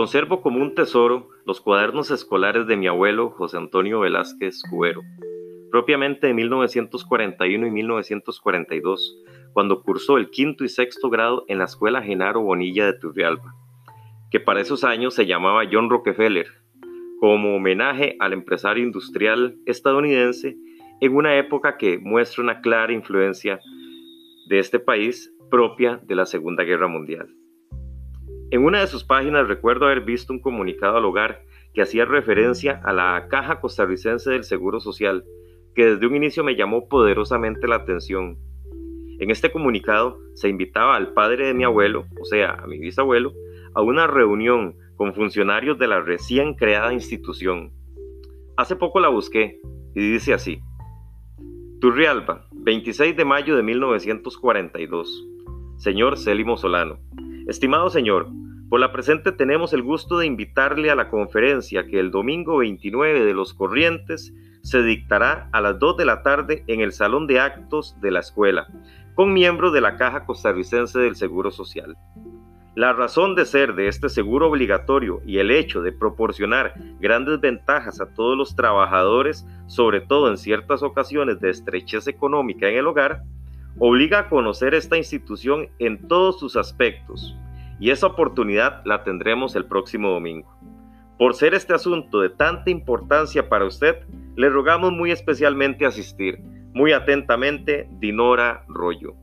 Conservo 0.00 0.40
como 0.40 0.62
un 0.62 0.74
tesoro 0.74 1.28
los 1.44 1.60
cuadernos 1.60 2.10
escolares 2.10 2.66
de 2.66 2.78
mi 2.78 2.86
abuelo 2.86 3.28
José 3.32 3.58
Antonio 3.58 4.00
Velázquez 4.00 4.62
Cubero, 4.70 5.02
propiamente 5.70 6.28
de 6.28 6.32
1941 6.32 7.66
y 7.66 7.70
1942, 7.70 9.18
cuando 9.52 9.82
cursó 9.82 10.16
el 10.16 10.30
quinto 10.30 10.64
y 10.64 10.70
sexto 10.70 11.10
grado 11.10 11.44
en 11.48 11.58
la 11.58 11.64
Escuela 11.64 12.00
Genaro 12.00 12.40
Bonilla 12.40 12.86
de 12.86 12.98
Turrialba, 12.98 13.54
que 14.30 14.40
para 14.40 14.62
esos 14.62 14.84
años 14.84 15.12
se 15.12 15.26
llamaba 15.26 15.68
John 15.70 15.90
Rockefeller, 15.90 16.46
como 17.20 17.54
homenaje 17.56 18.16
al 18.20 18.32
empresario 18.32 18.82
industrial 18.82 19.58
estadounidense 19.66 20.56
en 21.02 21.14
una 21.14 21.36
época 21.36 21.76
que 21.76 21.98
muestra 21.98 22.42
una 22.42 22.62
clara 22.62 22.94
influencia 22.94 23.60
de 24.48 24.60
este 24.60 24.78
país 24.78 25.30
propia 25.50 26.00
de 26.02 26.14
la 26.14 26.24
Segunda 26.24 26.64
Guerra 26.64 26.88
Mundial. 26.88 27.34
En 28.50 28.64
una 28.64 28.80
de 28.80 28.88
sus 28.88 29.04
páginas 29.04 29.46
recuerdo 29.46 29.86
haber 29.86 30.00
visto 30.00 30.32
un 30.32 30.40
comunicado 30.40 30.96
al 30.96 31.04
hogar 31.04 31.44
que 31.72 31.82
hacía 31.82 32.04
referencia 32.04 32.80
a 32.84 32.92
la 32.92 33.28
Caja 33.28 33.60
Costarricense 33.60 34.30
del 34.30 34.42
Seguro 34.42 34.80
Social, 34.80 35.24
que 35.72 35.84
desde 35.84 36.06
un 36.08 36.16
inicio 36.16 36.42
me 36.42 36.56
llamó 36.56 36.88
poderosamente 36.88 37.68
la 37.68 37.76
atención. 37.76 38.38
En 39.20 39.30
este 39.30 39.52
comunicado 39.52 40.18
se 40.34 40.48
invitaba 40.48 40.96
al 40.96 41.12
padre 41.12 41.46
de 41.46 41.54
mi 41.54 41.62
abuelo, 41.62 42.06
o 42.20 42.24
sea, 42.24 42.54
a 42.54 42.66
mi 42.66 42.78
bisabuelo, 42.78 43.32
a 43.72 43.82
una 43.82 44.08
reunión 44.08 44.74
con 44.96 45.14
funcionarios 45.14 45.78
de 45.78 45.86
la 45.86 46.00
recién 46.00 46.54
creada 46.54 46.92
institución. 46.92 47.72
Hace 48.56 48.74
poco 48.74 48.98
la 48.98 49.08
busqué 49.08 49.60
y 49.94 50.12
dice 50.12 50.34
así. 50.34 50.60
Turrialba, 51.80 52.48
26 52.52 53.16
de 53.16 53.24
mayo 53.24 53.56
de 53.56 53.62
1942. 53.62 55.28
Señor 55.76 56.18
Célimo 56.18 56.56
Solano. 56.56 56.98
Estimado 57.50 57.90
señor, 57.90 58.28
por 58.68 58.78
la 58.78 58.92
presente 58.92 59.32
tenemos 59.32 59.72
el 59.72 59.82
gusto 59.82 60.18
de 60.18 60.26
invitarle 60.26 60.88
a 60.88 60.94
la 60.94 61.08
conferencia 61.08 61.84
que 61.84 61.98
el 61.98 62.12
domingo 62.12 62.58
29 62.58 63.24
de 63.24 63.34
los 63.34 63.54
corrientes 63.54 64.32
se 64.62 64.84
dictará 64.84 65.48
a 65.50 65.60
las 65.60 65.76
2 65.80 65.96
de 65.96 66.04
la 66.04 66.22
tarde 66.22 66.62
en 66.68 66.80
el 66.80 66.92
Salón 66.92 67.26
de 67.26 67.40
Actos 67.40 68.00
de 68.00 68.12
la 68.12 68.20
Escuela, 68.20 68.68
con 69.16 69.32
miembros 69.32 69.72
de 69.72 69.80
la 69.80 69.96
Caja 69.96 70.26
Costarricense 70.26 71.00
del 71.00 71.16
Seguro 71.16 71.50
Social. 71.50 71.96
La 72.76 72.92
razón 72.92 73.34
de 73.34 73.44
ser 73.44 73.74
de 73.74 73.88
este 73.88 74.08
seguro 74.08 74.48
obligatorio 74.48 75.20
y 75.26 75.38
el 75.38 75.50
hecho 75.50 75.82
de 75.82 75.90
proporcionar 75.90 76.74
grandes 77.00 77.40
ventajas 77.40 78.00
a 78.00 78.14
todos 78.14 78.38
los 78.38 78.54
trabajadores, 78.54 79.44
sobre 79.66 80.00
todo 80.00 80.30
en 80.30 80.36
ciertas 80.36 80.84
ocasiones 80.84 81.40
de 81.40 81.50
estrechez 81.50 82.06
económica 82.06 82.68
en 82.68 82.76
el 82.76 82.86
hogar, 82.86 83.24
obliga 83.80 84.18
a 84.20 84.28
conocer 84.28 84.74
esta 84.74 84.98
institución 84.98 85.68
en 85.78 86.06
todos 86.06 86.38
sus 86.38 86.54
aspectos, 86.54 87.34
y 87.80 87.90
esa 87.90 88.08
oportunidad 88.08 88.82
la 88.84 89.02
tendremos 89.04 89.56
el 89.56 89.64
próximo 89.64 90.10
domingo. 90.10 90.54
Por 91.18 91.34
ser 91.34 91.54
este 91.54 91.72
asunto 91.72 92.20
de 92.20 92.28
tanta 92.28 92.70
importancia 92.70 93.48
para 93.48 93.64
usted, 93.64 93.96
le 94.36 94.50
rogamos 94.50 94.92
muy 94.92 95.10
especialmente 95.10 95.86
asistir. 95.86 96.40
Muy 96.72 96.92
atentamente, 96.92 97.88
Dinora 97.98 98.64
Rollo. 98.68 99.14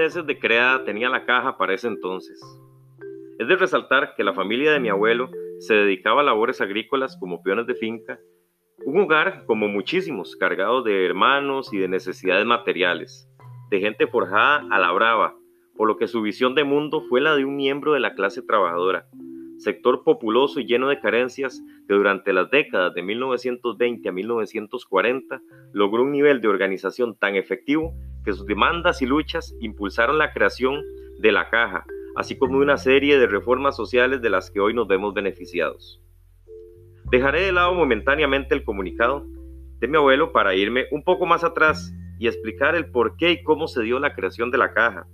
De 0.00 0.38
creada 0.38 0.84
tenía 0.84 1.10
la 1.10 1.26
caja 1.26 1.58
para 1.58 1.74
ese 1.74 1.86
entonces. 1.86 2.40
Es 3.38 3.46
de 3.46 3.56
resaltar 3.56 4.14
que 4.16 4.24
la 4.24 4.32
familia 4.32 4.72
de 4.72 4.80
mi 4.80 4.88
abuelo 4.88 5.30
se 5.58 5.74
dedicaba 5.74 6.22
a 6.22 6.24
labores 6.24 6.62
agrícolas 6.62 7.18
como 7.20 7.42
peones 7.42 7.66
de 7.66 7.74
finca, 7.74 8.18
un 8.86 8.98
hogar 8.98 9.44
como 9.44 9.68
muchísimos, 9.68 10.36
cargado 10.36 10.82
de 10.82 11.04
hermanos 11.04 11.70
y 11.74 11.78
de 11.78 11.88
necesidades 11.88 12.46
materiales, 12.46 13.28
de 13.68 13.80
gente 13.80 14.06
forjada 14.06 14.66
a 14.70 14.78
la 14.78 14.90
brava, 14.90 15.36
por 15.76 15.86
lo 15.86 15.98
que 15.98 16.08
su 16.08 16.22
visión 16.22 16.54
de 16.54 16.64
mundo 16.64 17.02
fue 17.02 17.20
la 17.20 17.36
de 17.36 17.44
un 17.44 17.56
miembro 17.56 17.92
de 17.92 18.00
la 18.00 18.14
clase 18.14 18.40
trabajadora, 18.40 19.06
sector 19.58 20.02
populoso 20.02 20.60
y 20.60 20.66
lleno 20.66 20.88
de 20.88 20.98
carencias 20.98 21.62
que 21.86 21.92
durante 21.92 22.32
las 22.32 22.50
décadas 22.50 22.94
de 22.94 23.02
1920 23.02 24.08
a 24.08 24.12
1940 24.12 25.42
logró 25.74 26.04
un 26.04 26.12
nivel 26.12 26.40
de 26.40 26.48
organización 26.48 27.18
tan 27.18 27.36
efectivo 27.36 27.92
que 28.24 28.32
sus 28.32 28.46
demandas 28.46 29.02
y 29.02 29.06
luchas 29.06 29.54
impulsaron 29.60 30.18
la 30.18 30.32
creación 30.32 30.82
de 31.18 31.32
la 31.32 31.48
caja, 31.50 31.84
así 32.16 32.36
como 32.36 32.58
una 32.58 32.76
serie 32.76 33.18
de 33.18 33.26
reformas 33.26 33.76
sociales 33.76 34.20
de 34.20 34.30
las 34.30 34.50
que 34.50 34.60
hoy 34.60 34.74
nos 34.74 34.88
vemos 34.88 35.14
beneficiados. 35.14 36.00
Dejaré 37.10 37.42
de 37.42 37.52
lado 37.52 37.74
momentáneamente 37.74 38.54
el 38.54 38.64
comunicado 38.64 39.26
de 39.78 39.88
mi 39.88 39.96
abuelo 39.96 40.32
para 40.32 40.54
irme 40.54 40.84
un 40.90 41.02
poco 41.02 41.26
más 41.26 41.42
atrás 41.42 41.92
y 42.18 42.28
explicar 42.28 42.74
el 42.74 42.90
por 42.90 43.16
qué 43.16 43.32
y 43.32 43.42
cómo 43.42 43.66
se 43.66 43.82
dio 43.82 43.98
la 43.98 44.14
creación 44.14 44.50
de 44.50 44.58
la 44.58 44.72
caja, 44.72 45.06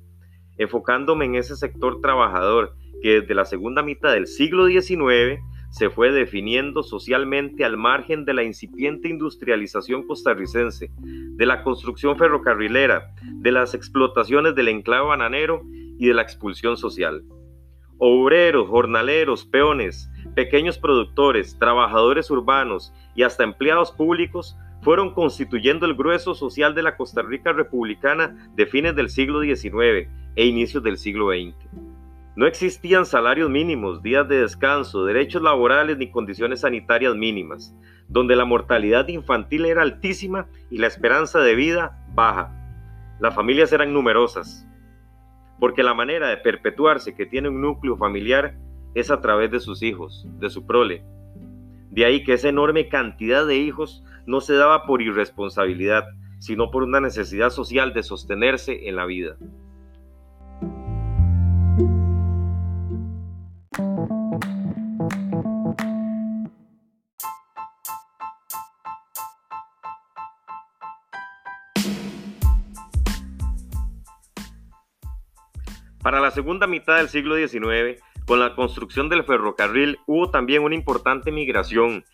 enfocándome 0.59 1.25
en 1.25 1.37
ese 1.37 1.57
sector 1.57 2.01
trabajador 2.01 2.75
que 3.03 3.21
desde 3.21 3.35
la 3.35 3.45
segunda 3.45 3.83
mitad 3.83 4.13
del 4.13 4.27
siglo 4.27 4.67
XIX 4.67 5.41
se 5.71 5.91
fue 5.91 6.13
definiendo 6.13 6.83
socialmente 6.83 7.65
al 7.65 7.77
margen 7.77 8.25
de 8.25 8.35
la 8.35 8.45
incipiente 8.45 9.09
industrialización 9.09 10.07
costarricense, 10.07 10.91
de 11.01 11.47
la 11.47 11.63
construcción 11.63 12.17
ferrocarrilera, 12.17 13.13
de 13.23 13.53
las 13.53 13.75
explotaciones 13.75 14.55
del 14.55 14.69
enclave 14.69 15.07
bananero 15.09 15.63
y 15.99 16.07
de 16.07 16.15
la 16.15 16.23
expulsión 16.23 16.77
social. 16.77 17.25
Obreros, 17.99 18.69
jornaleros, 18.69 19.47
peones, 19.47 20.11
pequeños 20.35 20.79
productores, 20.79 21.59
trabajadores 21.59 22.31
urbanos 22.31 22.93
y 23.15 23.23
hasta 23.23 23.45
empleados 23.45 23.91
públicos 23.91 24.57
fueron 24.83 25.15
constituyendo 25.15 25.87
el 25.87 25.95
grueso 25.95 26.35
social 26.35 26.75
de 26.75 26.83
la 26.83 26.97
Costa 26.97 27.23
Rica 27.23 27.53
republicana 27.53 28.51
de 28.55 28.67
fines 28.67 28.95
del 28.95 29.09
siglo 29.09 29.41
XIX 29.41 30.09
e 30.37 30.47
inicios 30.47 30.83
del 30.83 30.99
siglo 30.99 31.31
XX. 31.31 31.57
No 32.37 32.47
existían 32.47 33.07
salarios 33.07 33.49
mínimos, 33.49 34.03
días 34.03 34.29
de 34.29 34.43
descanso, 34.43 35.07
derechos 35.07 35.41
laborales 35.41 35.97
ni 35.97 36.11
condiciones 36.11 36.61
sanitarias 36.61 37.17
mínimas, 37.17 37.75
donde 38.09 38.37
la 38.37 38.45
mortalidad 38.45 39.09
infantil 39.09 39.65
era 39.65 39.81
altísima 39.81 40.47
y 40.71 40.77
la 40.77 40.87
esperanza 40.87 41.41
de 41.41 41.55
vida 41.55 42.05
baja. 42.13 42.53
Las 43.21 43.35
familias 43.35 43.73
eran 43.73 43.95
numerosas, 43.95 44.69
porque 45.59 45.83
la 45.83 45.95
manera 45.95 46.29
de 46.29 46.37
perpetuarse 46.37 47.15
que 47.15 47.25
tiene 47.25 47.49
un 47.49 47.63
núcleo 47.63 47.97
familiar 47.97 48.59
es 48.95 49.11
a 49.11 49.23
través 49.23 49.51
de 49.51 49.61
sus 49.61 49.83
hijos, 49.83 50.29
de 50.39 50.51
su 50.51 50.67
prole. 50.67 51.07
De 51.91 52.05
ahí 52.05 52.23
que 52.23 52.35
esa 52.35 52.51
enorme 52.51 52.91
cantidad 52.91 53.47
de 53.47 53.57
hijos 53.57 54.05
no 54.27 54.43
se 54.43 54.53
daba 54.53 54.85
por 54.85 55.01
irresponsabilidad, 55.01 56.05
sino 56.39 56.71
por 56.71 56.83
una 56.83 57.01
necesidad 57.01 57.49
social 57.49 57.95
de 57.95 58.03
sostenerse 58.03 58.91
en 58.91 58.97
la 58.97 59.07
vida. 59.07 59.39
Para 76.07 76.21
la 76.21 76.31
segunda 76.31 76.69
mitad 76.69 76.99
del 76.99 77.09
siglo 77.09 77.35
XIX, 77.35 78.01
con 78.27 78.39
la 78.39 78.55
construcción 78.55 79.09
del 79.09 79.25
ferrocarril 79.25 79.99
hubo 80.07 80.31
también 80.31 80.63
una 80.63 80.77
importante 80.77 81.33
migración 81.33 82.05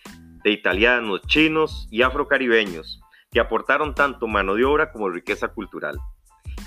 de 0.42 0.50
italianos, 0.50 1.20
chinos 1.26 1.88
y 1.90 2.00
afrocaribeños, 2.00 3.02
que 3.30 3.38
aportaron 3.38 3.94
tanto 3.94 4.26
mano 4.26 4.54
de 4.54 4.64
obra 4.64 4.92
como 4.92 5.10
riqueza 5.10 5.48
cultural, 5.48 5.98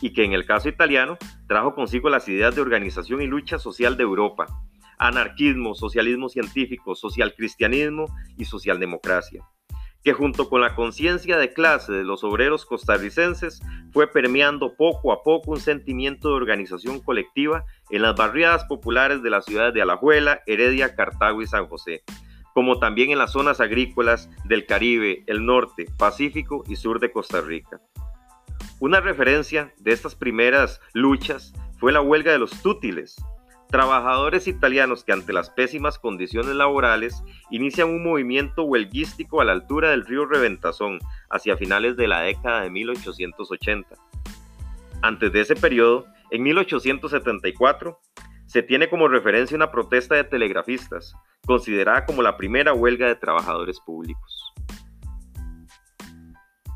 y 0.01 0.13
que 0.13 0.23
en 0.23 0.33
el 0.33 0.45
caso 0.45 0.69
italiano 0.69 1.17
trajo 1.47 1.73
consigo 1.73 2.09
las 2.11 2.29
ideas 2.29 2.53
de 2.53 2.61
organización 2.61 3.23
y 3.23 3.25
lucha 3.25 3.57
social 3.57 3.97
de 3.97 4.03
Europa, 4.03 4.45
anarquismo, 4.99 5.73
socialismo 5.73 6.29
científico, 6.29 6.93
socialcristianismo 6.93 8.05
y 8.37 8.45
socialdemocracia 8.45 9.43
que 10.05 10.13
junto 10.13 10.49
con 10.49 10.61
la 10.61 10.75
conciencia 10.75 11.35
de 11.35 11.51
clase 11.51 11.91
de 11.91 12.03
los 12.03 12.23
obreros 12.23 12.63
costarricenses 12.67 13.59
fue 13.91 14.05
permeando 14.05 14.75
poco 14.75 15.11
a 15.11 15.23
poco 15.23 15.49
un 15.49 15.59
sentimiento 15.59 16.29
de 16.29 16.35
organización 16.35 16.99
colectiva 16.99 17.65
en 17.89 18.03
las 18.03 18.15
barriadas 18.15 18.65
populares 18.65 19.23
de 19.23 19.31
las 19.31 19.45
ciudades 19.45 19.73
de 19.73 19.81
Alajuela, 19.81 20.41
Heredia, 20.45 20.95
Cartago 20.95 21.41
y 21.41 21.47
San 21.47 21.65
José, 21.65 22.03
como 22.53 22.77
también 22.77 23.09
en 23.09 23.17
las 23.17 23.31
zonas 23.31 23.59
agrícolas 23.59 24.29
del 24.43 24.67
Caribe, 24.67 25.23
el 25.25 25.43
norte, 25.43 25.87
Pacífico 25.97 26.63
y 26.67 26.75
sur 26.75 26.99
de 26.99 27.11
Costa 27.11 27.41
Rica. 27.41 27.81
Una 28.79 28.99
referencia 28.99 29.73
de 29.79 29.91
estas 29.91 30.13
primeras 30.13 30.81
luchas 30.93 31.51
fue 31.79 31.91
la 31.91 32.01
huelga 32.01 32.31
de 32.31 32.37
los 32.37 32.51
tútiles, 32.61 33.15
Trabajadores 33.69 34.47
italianos 34.47 35.03
que 35.03 35.11
ante 35.11 35.33
las 35.33 35.49
pésimas 35.49 35.99
condiciones 35.99 36.55
laborales 36.55 37.23
inician 37.49 37.89
un 37.89 38.03
movimiento 38.03 38.63
huelguístico 38.63 39.41
a 39.41 39.45
la 39.45 39.53
altura 39.53 39.89
del 39.89 40.05
río 40.05 40.25
Reventazón 40.25 40.99
hacia 41.29 41.57
finales 41.57 41.97
de 41.97 42.07
la 42.07 42.21
década 42.21 42.61
de 42.61 42.69
1880. 42.69 43.95
Antes 45.01 45.31
de 45.31 45.41
ese 45.41 45.55
periodo, 45.55 46.05
en 46.31 46.43
1874, 46.43 47.99
se 48.45 48.63
tiene 48.63 48.89
como 48.89 49.07
referencia 49.07 49.57
una 49.57 49.71
protesta 49.71 50.15
de 50.15 50.23
telegrafistas, 50.23 51.15
considerada 51.45 52.05
como 52.05 52.21
la 52.21 52.37
primera 52.37 52.73
huelga 52.73 53.07
de 53.07 53.15
trabajadores 53.15 53.79
públicos. 53.79 54.53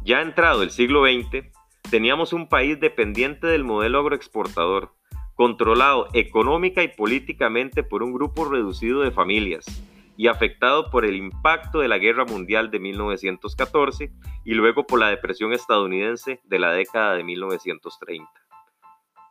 Ya 0.03 0.21
entrado 0.21 0.63
el 0.63 0.71
siglo 0.71 1.03
XX, 1.05 1.45
teníamos 1.89 2.33
un 2.33 2.49
país 2.49 2.79
dependiente 2.79 3.47
del 3.47 3.63
modelo 3.63 3.99
agroexportador, 3.99 4.93
controlado 5.39 6.09
económica 6.11 6.83
y 6.83 6.89
políticamente 6.89 7.81
por 7.81 8.03
un 8.03 8.11
grupo 8.11 8.43
reducido 8.43 9.03
de 9.03 9.11
familias 9.11 9.65
y 10.17 10.27
afectado 10.27 10.89
por 10.89 11.05
el 11.05 11.15
impacto 11.15 11.79
de 11.79 11.87
la 11.87 11.97
Guerra 11.97 12.25
Mundial 12.25 12.71
de 12.71 12.79
1914 12.79 14.11
y 14.43 14.53
luego 14.53 14.85
por 14.85 14.99
la 14.99 15.07
depresión 15.07 15.53
estadounidense 15.53 16.41
de 16.43 16.59
la 16.59 16.73
década 16.73 17.15
de 17.15 17.23
1930. 17.23 18.29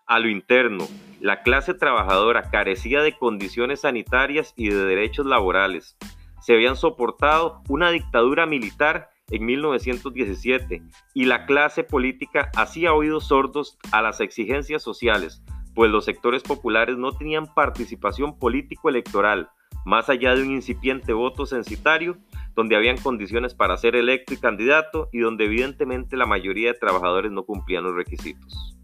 A 0.07 0.19
lo 0.19 0.31
interno, 0.31 0.89
la 1.21 1.43
clase 1.43 1.75
trabajadora 1.75 2.49
carecía 2.51 3.03
de 3.03 3.15
condiciones 3.15 3.83
sanitarias 3.83 4.55
y 4.57 4.71
de 4.71 4.87
derechos 4.87 5.27
laborales. 5.27 5.99
Se 6.41 6.55
habían 6.55 6.77
soportado 6.77 7.61
una 7.69 7.91
dictadura 7.91 8.47
militar 8.47 9.11
en 9.31 9.45
1917 9.45 10.83
y 11.13 11.25
la 11.27 11.45
clase 11.45 11.85
política 11.85 12.51
hacía 12.57 12.95
oídos 12.95 13.27
sordos 13.27 13.77
a 13.93 14.01
las 14.01 14.21
exigencias 14.21 14.83
sociales, 14.83 15.43
pues 15.79 15.93
los 15.93 16.07
sectores 16.07 16.43
populares 16.43 16.99
no 16.99 17.13
tenían 17.13 17.55
participación 17.55 18.37
político-electoral, 18.37 19.49
más 19.85 20.09
allá 20.09 20.35
de 20.35 20.43
un 20.43 20.51
incipiente 20.51 21.13
voto 21.13 21.47
censitario, 21.47 22.19
donde 22.57 22.75
habían 22.75 22.97
condiciones 22.97 23.55
para 23.55 23.77
ser 23.77 23.95
electo 23.95 24.35
y 24.35 24.39
candidato 24.39 25.09
y 25.13 25.21
donde 25.21 25.45
evidentemente 25.45 26.17
la 26.17 26.27
mayoría 26.27 26.73
de 26.73 26.79
trabajadores 26.81 27.31
no 27.31 27.45
cumplían 27.45 27.85
los 27.85 27.95
requisitos. 27.95 28.77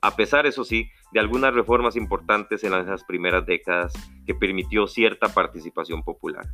A 0.00 0.16
pesar, 0.16 0.46
eso 0.46 0.64
sí, 0.64 0.88
de 1.12 1.20
algunas 1.20 1.52
reformas 1.52 1.96
importantes 1.96 2.64
en 2.64 2.72
esas 2.72 3.04
primeras 3.04 3.44
décadas 3.44 3.92
que 4.24 4.34
permitió 4.34 4.86
cierta 4.86 5.34
participación 5.34 6.02
popular. 6.02 6.46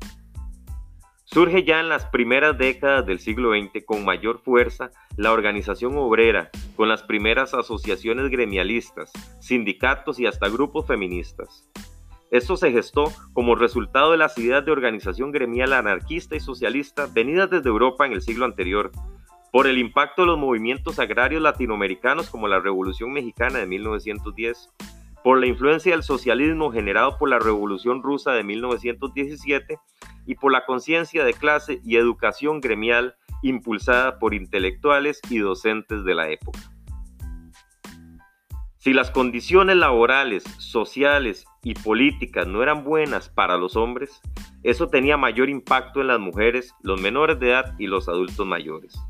Surge 1.31 1.63
ya 1.63 1.81
en 1.81 1.91
las 1.91 2.07
primeras 2.07 2.57
décadas 2.57 3.05
del 3.05 3.19
siglo 3.19 3.51
XX 3.51 3.85
con 3.85 4.03
mayor 4.03 4.39
fuerza 4.39 4.91
la 5.19 5.31
organización 5.31 5.95
obrera, 5.99 6.49
con 6.75 6.89
las 6.89 7.03
primeras 7.03 7.53
asociaciones 7.53 8.31
gremialistas, 8.31 9.13
sindicatos 9.39 10.19
y 10.19 10.27
hasta 10.27 10.49
grupos 10.49 10.87
feministas. 10.87 11.69
Esto 12.31 12.57
se 12.57 12.73
gestó 12.73 13.13
como 13.35 13.57
resultado 13.57 14.13
de 14.13 14.17
las 14.17 14.39
ideas 14.39 14.65
de 14.65 14.73
organización 14.73 15.31
gremial 15.31 15.75
anarquista 15.75 16.35
y 16.35 16.41
socialista 16.41 17.07
venidas 17.13 17.51
desde 17.51 17.69
Europa 17.69 18.07
en 18.07 18.13
el 18.13 18.23
siglo 18.23 18.47
anterior, 18.47 18.91
por 19.53 19.67
el 19.67 19.77
impacto 19.77 20.23
de 20.23 20.29
los 20.29 20.39
movimientos 20.39 20.99
agrarios 20.99 21.43
latinoamericanos 21.43 22.31
como 22.31 22.49
la 22.49 22.59
Revolución 22.61 23.13
Mexicana 23.13 23.59
de 23.59 23.67
1910, 23.67 24.71
por 25.23 25.39
la 25.39 25.47
influencia 25.47 25.93
del 25.93 26.05
socialismo 26.05 26.73
generado 26.73 27.19
por 27.19 27.29
la 27.29 27.39
Revolución 27.39 28.03
Rusa 28.03 28.33
de 28.33 28.45
1917 28.45 29.79
y 30.29 30.35
por 30.35 30.53
la 30.53 30.67
conciencia 30.67 31.25
de 31.25 31.33
clase 31.33 31.81
y 31.83 31.97
educación 31.97 32.61
gremial 32.61 33.17
impulsada 33.43 34.19
por 34.19 34.35
intelectuales 34.35 35.21
y 35.31 35.39
docentes 35.39 36.05
de 36.05 36.15
la 36.15 36.29
época. 36.29 36.61
Si 38.77 38.93
las 38.93 39.11
condiciones 39.11 39.77
laborales, 39.77 40.45
sociales 40.59 41.47
y 41.63 41.73
políticas 41.73 42.47
no 42.47 42.63
eran 42.63 42.85
buenas 42.85 43.31
para 43.31 43.57
los 43.57 43.75
hombres, 43.75 44.21
eso 44.63 44.89
tenía 44.89 45.17
mayor 45.17 45.49
impacto 45.49 46.03
en 46.03 46.09
las 46.09 46.21
mujeres, 46.21 46.75
los 46.83 47.01
menores 47.01 47.41
de 47.41 47.49
edad 47.49 47.75
y 47.79 47.87
los 47.87 48.07
adultos 48.07 48.47
mayores. 48.47 49.01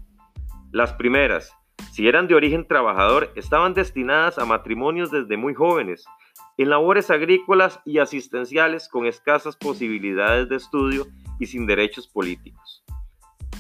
Las 0.71 0.93
primeras, 0.93 1.53
si 1.91 2.07
eran 2.07 2.29
de 2.29 2.37
origen 2.37 2.65
trabajador, 2.65 3.33
estaban 3.35 3.75
destinadas 3.75 4.39
a 4.39 4.45
matrimonios 4.45 5.11
desde 5.11 5.37
muy 5.37 5.53
jóvenes 5.53 6.05
en 6.59 6.71
labores 6.71 7.11
agrícolas 7.11 7.81
y 7.85 7.99
asistenciales 7.99 8.89
con 8.89 9.07
escasas 9.07 9.57
posibilidades 9.57 10.49
de 10.49 10.57
estudio 10.57 11.07
y 11.39 11.47
sin 11.47 11.67
derechos 11.67 12.09
políticos. 12.09 12.85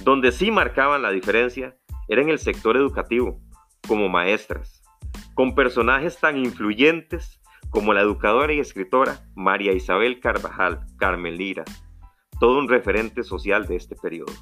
Donde 0.03 0.33
sí 0.33 0.51
marcaban 0.51 1.03
la 1.03 1.11
diferencia 1.11 1.77
era 2.09 2.23
en 2.23 2.29
el 2.29 2.41
sector 2.41 2.77
educativo, 2.77 3.41
como 3.87 4.09
maestras, 4.09 4.83
con 5.35 5.55
personajes 5.55 6.19
tan 6.19 6.37
influyentes 6.37 7.41
como 7.71 7.93
la 7.93 8.01
educadora 8.01 8.53
y 8.53 8.59
escritora 8.59 9.21
María 9.37 9.73
Isabel 9.73 10.19
Carvajal, 10.19 10.81
Carmen 10.99 11.37
Lira, 11.37 11.65
todo 12.41 12.59
un 12.59 12.69
referente 12.69 13.23
social 13.23 13.67
de 13.69 13.77
este 13.77 13.95
periodo. 13.95 14.33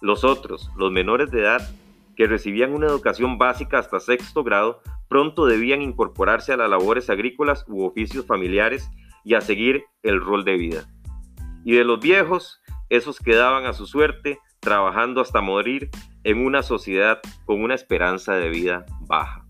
Los 0.00 0.24
otros, 0.24 0.70
los 0.76 0.90
menores 0.90 1.30
de 1.30 1.40
edad, 1.40 1.68
que 2.18 2.26
recibían 2.26 2.74
una 2.74 2.88
educación 2.88 3.38
básica 3.38 3.78
hasta 3.78 4.00
sexto 4.00 4.42
grado, 4.42 4.82
pronto 5.08 5.46
debían 5.46 5.82
incorporarse 5.82 6.52
a 6.52 6.56
las 6.56 6.68
labores 6.68 7.10
agrícolas 7.10 7.64
u 7.68 7.84
oficios 7.84 8.26
familiares 8.26 8.90
y 9.24 9.34
a 9.34 9.40
seguir 9.40 9.84
el 10.02 10.20
rol 10.20 10.44
de 10.44 10.56
vida. 10.56 10.88
Y 11.64 11.76
de 11.76 11.84
los 11.84 12.00
viejos, 12.00 12.60
esos 12.88 13.20
quedaban 13.20 13.66
a 13.66 13.72
su 13.72 13.86
suerte 13.86 14.40
trabajando 14.58 15.20
hasta 15.20 15.40
morir 15.40 15.90
en 16.24 16.44
una 16.44 16.64
sociedad 16.64 17.20
con 17.44 17.62
una 17.62 17.76
esperanza 17.76 18.34
de 18.34 18.48
vida 18.48 18.84
baja. 19.06 19.47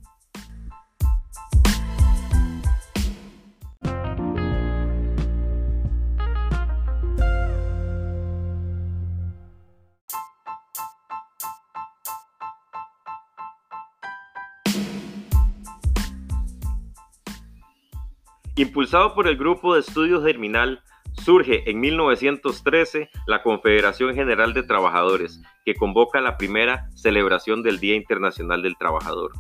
Impulsado 18.59 19.15
por 19.15 19.29
el 19.29 19.37
Grupo 19.37 19.75
de 19.75 19.81
Estudios 19.83 20.25
Germinal, 20.25 20.83
surge 21.25 21.71
en 21.71 21.79
1913 21.79 23.09
la 23.29 23.41
Confederación 23.45 24.17
General 24.17 24.53
de 24.53 24.65
Trabajadores, 24.65 25.41
que 25.65 25.77
convoca 25.77 26.21
la 26.21 26.37
primera 26.37 26.91
celebración 26.97 27.63
del 27.63 27.79
Día 27.79 27.95
Internacional 27.95 28.61
del 28.63 28.77
Trabajador. 28.77 29.31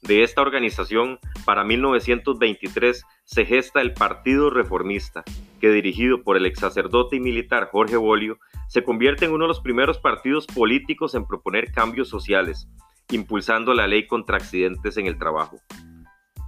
De 0.00 0.22
esta 0.22 0.40
organización, 0.40 1.18
para 1.44 1.62
1923 1.62 3.04
se 3.26 3.44
gesta 3.44 3.82
el 3.82 3.92
Partido 3.92 4.48
Reformista, 4.48 5.24
que 5.60 5.68
dirigido 5.68 6.22
por 6.22 6.38
el 6.38 6.46
ex 6.46 6.58
sacerdote 6.58 7.16
y 7.16 7.20
militar 7.20 7.68
Jorge 7.70 7.98
Bolio, 7.98 8.38
se 8.66 8.82
convierte 8.82 9.26
en 9.26 9.32
uno 9.32 9.44
de 9.44 9.48
los 9.48 9.60
primeros 9.60 9.98
partidos 9.98 10.46
políticos 10.46 11.14
en 11.14 11.26
proponer 11.26 11.70
cambios 11.70 12.08
sociales, 12.08 12.66
impulsando 13.10 13.74
la 13.74 13.86
ley 13.86 14.06
contra 14.06 14.38
accidentes 14.38 14.96
en 14.96 15.06
el 15.06 15.18
trabajo. 15.18 15.58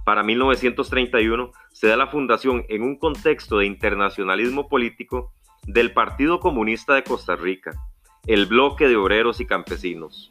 Para 0.05 0.21
1931 0.21 1.51
se 1.73 1.87
da 1.87 1.97
la 1.97 2.07
fundación 2.07 2.63
en 2.69 2.83
un 2.83 2.97
contexto 2.97 3.57
de 3.57 3.65
internacionalismo 3.65 4.69
político 4.69 5.33
del 5.65 5.93
Partido 5.93 6.39
Comunista 6.39 6.93
de 6.93 7.03
Costa 7.03 7.35
Rica, 7.35 7.71
el 8.27 8.45
bloque 8.45 8.87
de 8.87 8.97
obreros 8.97 9.41
y 9.41 9.47
campesinos, 9.47 10.29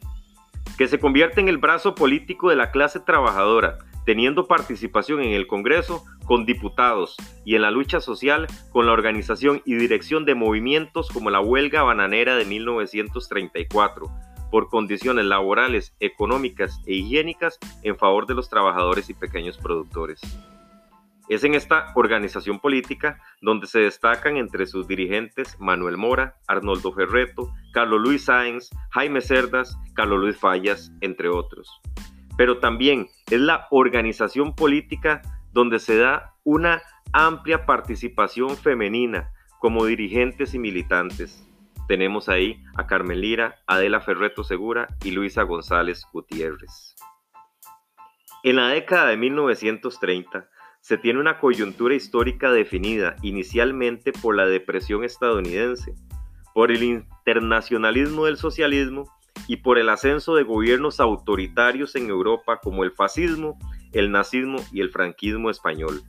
que 0.78 0.86
se 0.86 1.00
convierte 1.00 1.40
en 1.40 1.48
el 1.48 1.58
brazo 1.58 1.96
político 1.96 2.50
de 2.50 2.56
la 2.56 2.70
clase 2.70 3.00
trabajadora, 3.00 3.78
teniendo 4.06 4.46
participación 4.46 5.20
en 5.22 5.32
el 5.32 5.48
Congreso 5.48 6.04
con 6.24 6.46
diputados 6.46 7.16
y 7.44 7.56
en 7.56 7.62
la 7.62 7.72
lucha 7.72 8.00
social 8.00 8.46
con 8.70 8.86
la 8.86 8.92
organización 8.92 9.60
y 9.64 9.74
dirección 9.74 10.24
de 10.24 10.36
movimientos 10.36 11.08
como 11.10 11.30
la 11.30 11.40
huelga 11.40 11.82
bananera 11.82 12.36
de 12.36 12.44
1934, 12.44 14.08
por 14.54 14.68
condiciones 14.68 15.24
laborales, 15.24 15.96
económicas 15.98 16.80
e 16.86 16.94
higiénicas 16.94 17.58
en 17.82 17.98
favor 17.98 18.24
de 18.24 18.34
los 18.34 18.48
trabajadores 18.48 19.10
y 19.10 19.14
pequeños 19.14 19.58
productores. 19.58 20.20
Es 21.28 21.42
en 21.42 21.54
esta 21.54 21.90
organización 21.96 22.60
política 22.60 23.18
donde 23.42 23.66
se 23.66 23.80
destacan 23.80 24.36
entre 24.36 24.66
sus 24.66 24.86
dirigentes 24.86 25.56
Manuel 25.58 25.96
Mora, 25.96 26.36
Arnoldo 26.46 26.92
Ferreto, 26.92 27.52
Carlos 27.72 28.00
Luis 28.00 28.26
Sáenz, 28.26 28.70
Jaime 28.90 29.22
Cerdas, 29.22 29.76
Carlos 29.92 30.20
Luis 30.20 30.38
Fallas, 30.38 30.92
entre 31.00 31.28
otros. 31.28 31.68
Pero 32.36 32.58
también 32.58 33.08
es 33.32 33.40
la 33.40 33.66
organización 33.72 34.54
política 34.54 35.20
donde 35.52 35.80
se 35.80 35.98
da 35.98 36.36
una 36.44 36.80
amplia 37.12 37.66
participación 37.66 38.56
femenina 38.56 39.32
como 39.58 39.84
dirigentes 39.84 40.54
y 40.54 40.60
militantes. 40.60 41.44
Tenemos 41.86 42.28
ahí 42.28 42.62
a 42.76 42.86
Carmen 42.86 43.20
Lira, 43.20 43.56
Adela 43.66 44.00
Ferreto 44.00 44.44
Segura 44.44 44.88
y 45.04 45.10
Luisa 45.10 45.42
González 45.42 46.04
Gutiérrez. 46.12 46.94
En 48.42 48.56
la 48.56 48.68
década 48.68 49.08
de 49.08 49.16
1930 49.16 50.48
se 50.80 50.98
tiene 50.98 51.18
una 51.18 51.38
coyuntura 51.38 51.94
histórica 51.94 52.50
definida 52.50 53.16
inicialmente 53.22 54.12
por 54.12 54.36
la 54.36 54.46
depresión 54.46 55.02
estadounidense, 55.02 55.94
por 56.52 56.70
el 56.70 56.82
internacionalismo 56.82 58.26
del 58.26 58.36
socialismo 58.36 59.10
y 59.48 59.56
por 59.56 59.78
el 59.78 59.88
ascenso 59.88 60.34
de 60.34 60.42
gobiernos 60.42 61.00
autoritarios 61.00 61.96
en 61.96 62.08
Europa 62.08 62.60
como 62.62 62.84
el 62.84 62.92
fascismo, 62.92 63.58
el 63.92 64.10
nazismo 64.10 64.58
y 64.72 64.80
el 64.80 64.90
franquismo 64.90 65.50
español. 65.50 66.02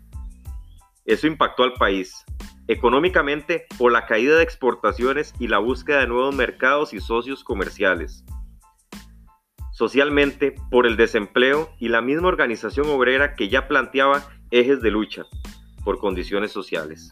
Eso 1.05 1.27
impactó 1.27 1.63
al 1.63 1.73
país, 1.73 2.25
económicamente 2.67 3.65
por 3.77 3.91
la 3.91 4.05
caída 4.05 4.37
de 4.37 4.43
exportaciones 4.43 5.33
y 5.39 5.47
la 5.47 5.59
búsqueda 5.59 5.99
de 5.99 6.07
nuevos 6.07 6.35
mercados 6.35 6.93
y 6.93 6.99
socios 6.99 7.43
comerciales, 7.43 8.25
socialmente 9.71 10.55
por 10.71 10.85
el 10.85 10.95
desempleo 10.97 11.69
y 11.79 11.89
la 11.89 12.01
misma 12.01 12.29
organización 12.29 12.87
obrera 12.89 13.35
que 13.35 13.49
ya 13.49 13.67
planteaba 13.67 14.23
ejes 14.49 14.81
de 14.81 14.91
lucha, 14.91 15.25
por 15.83 15.99
condiciones 15.99 16.51
sociales. 16.51 17.11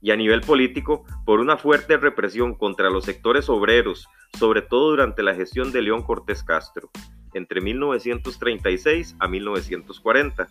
Y 0.00 0.10
a 0.10 0.16
nivel 0.16 0.40
político 0.40 1.04
por 1.24 1.40
una 1.40 1.56
fuerte 1.56 1.96
represión 1.96 2.54
contra 2.54 2.90
los 2.90 3.04
sectores 3.04 3.48
obreros, 3.48 4.08
sobre 4.38 4.62
todo 4.62 4.90
durante 4.90 5.22
la 5.22 5.34
gestión 5.34 5.72
de 5.72 5.82
León 5.82 6.02
Cortés 6.02 6.42
Castro, 6.42 6.90
entre 7.34 7.60
1936 7.60 9.16
a 9.18 9.28
1940, 9.28 10.48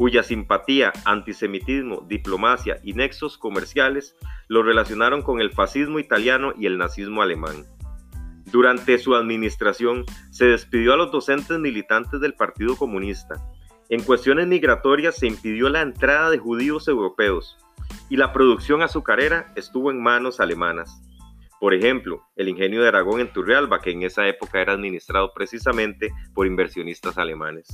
cuya 0.00 0.22
simpatía, 0.22 0.94
antisemitismo, 1.04 2.06
diplomacia 2.08 2.80
y 2.82 2.94
nexos 2.94 3.36
comerciales 3.36 4.16
lo 4.48 4.62
relacionaron 4.62 5.20
con 5.20 5.42
el 5.42 5.50
fascismo 5.50 5.98
italiano 5.98 6.54
y 6.56 6.64
el 6.64 6.78
nazismo 6.78 7.20
alemán. 7.20 7.66
Durante 8.46 8.96
su 8.96 9.14
administración 9.14 10.06
se 10.30 10.46
despidió 10.46 10.94
a 10.94 10.96
los 10.96 11.12
docentes 11.12 11.58
militantes 11.58 12.18
del 12.22 12.32
Partido 12.32 12.76
Comunista. 12.76 13.46
En 13.90 14.02
cuestiones 14.02 14.46
migratorias 14.46 15.18
se 15.18 15.26
impidió 15.26 15.68
la 15.68 15.82
entrada 15.82 16.30
de 16.30 16.38
judíos 16.38 16.88
europeos, 16.88 17.58
y 18.08 18.16
la 18.16 18.32
producción 18.32 18.80
azucarera 18.80 19.52
estuvo 19.54 19.90
en 19.90 20.02
manos 20.02 20.40
alemanas. 20.40 21.02
Por 21.60 21.74
ejemplo, 21.74 22.22
el 22.36 22.48
ingenio 22.48 22.80
de 22.80 22.88
Aragón 22.88 23.20
en 23.20 23.30
Turrialba, 23.34 23.82
que 23.82 23.90
en 23.90 24.04
esa 24.04 24.26
época 24.26 24.62
era 24.62 24.72
administrado 24.72 25.34
precisamente 25.34 26.10
por 26.32 26.46
inversionistas 26.46 27.18
alemanes. 27.18 27.68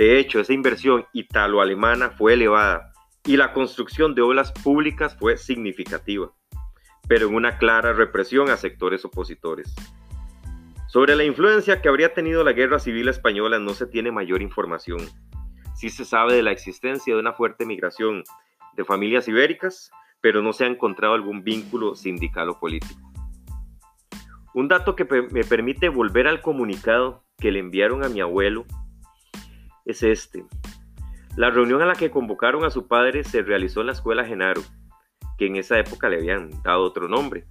De 0.00 0.18
hecho, 0.18 0.40
esa 0.40 0.54
inversión 0.54 1.04
italo-alemana 1.12 2.08
fue 2.08 2.32
elevada 2.32 2.90
y 3.22 3.36
la 3.36 3.52
construcción 3.52 4.14
de 4.14 4.22
obras 4.22 4.50
públicas 4.50 5.14
fue 5.14 5.36
significativa, 5.36 6.32
pero 7.06 7.28
en 7.28 7.34
una 7.34 7.58
clara 7.58 7.92
represión 7.92 8.48
a 8.48 8.56
sectores 8.56 9.04
opositores. 9.04 9.74
Sobre 10.88 11.16
la 11.16 11.24
influencia 11.24 11.82
que 11.82 11.90
habría 11.90 12.14
tenido 12.14 12.42
la 12.44 12.54
Guerra 12.54 12.78
Civil 12.78 13.08
Española 13.08 13.58
no 13.58 13.74
se 13.74 13.86
tiene 13.86 14.10
mayor 14.10 14.40
información. 14.40 15.00
Sí 15.74 15.90
se 15.90 16.06
sabe 16.06 16.32
de 16.32 16.44
la 16.44 16.52
existencia 16.52 17.12
de 17.12 17.20
una 17.20 17.34
fuerte 17.34 17.66
migración 17.66 18.24
de 18.78 18.86
familias 18.86 19.28
ibéricas, 19.28 19.90
pero 20.22 20.40
no 20.40 20.54
se 20.54 20.64
ha 20.64 20.68
encontrado 20.68 21.12
algún 21.12 21.44
vínculo 21.44 21.94
sindical 21.94 22.48
o 22.48 22.58
político. 22.58 23.12
Un 24.54 24.66
dato 24.66 24.96
que 24.96 25.04
me 25.30 25.44
permite 25.44 25.90
volver 25.90 26.26
al 26.26 26.40
comunicado 26.40 27.22
que 27.36 27.52
le 27.52 27.58
enviaron 27.58 28.02
a 28.02 28.08
mi 28.08 28.22
abuelo 28.22 28.64
es 29.90 30.02
este. 30.02 30.44
La 31.36 31.50
reunión 31.50 31.82
a 31.82 31.86
la 31.86 31.94
que 31.94 32.10
convocaron 32.10 32.64
a 32.64 32.70
su 32.70 32.86
padre 32.86 33.24
se 33.24 33.42
realizó 33.42 33.80
en 33.80 33.86
la 33.86 33.92
escuela 33.92 34.24
Genaro, 34.24 34.62
que 35.38 35.46
en 35.46 35.56
esa 35.56 35.78
época 35.78 36.08
le 36.08 36.16
habían 36.16 36.50
dado 36.62 36.84
otro 36.84 37.08
nombre. 37.08 37.46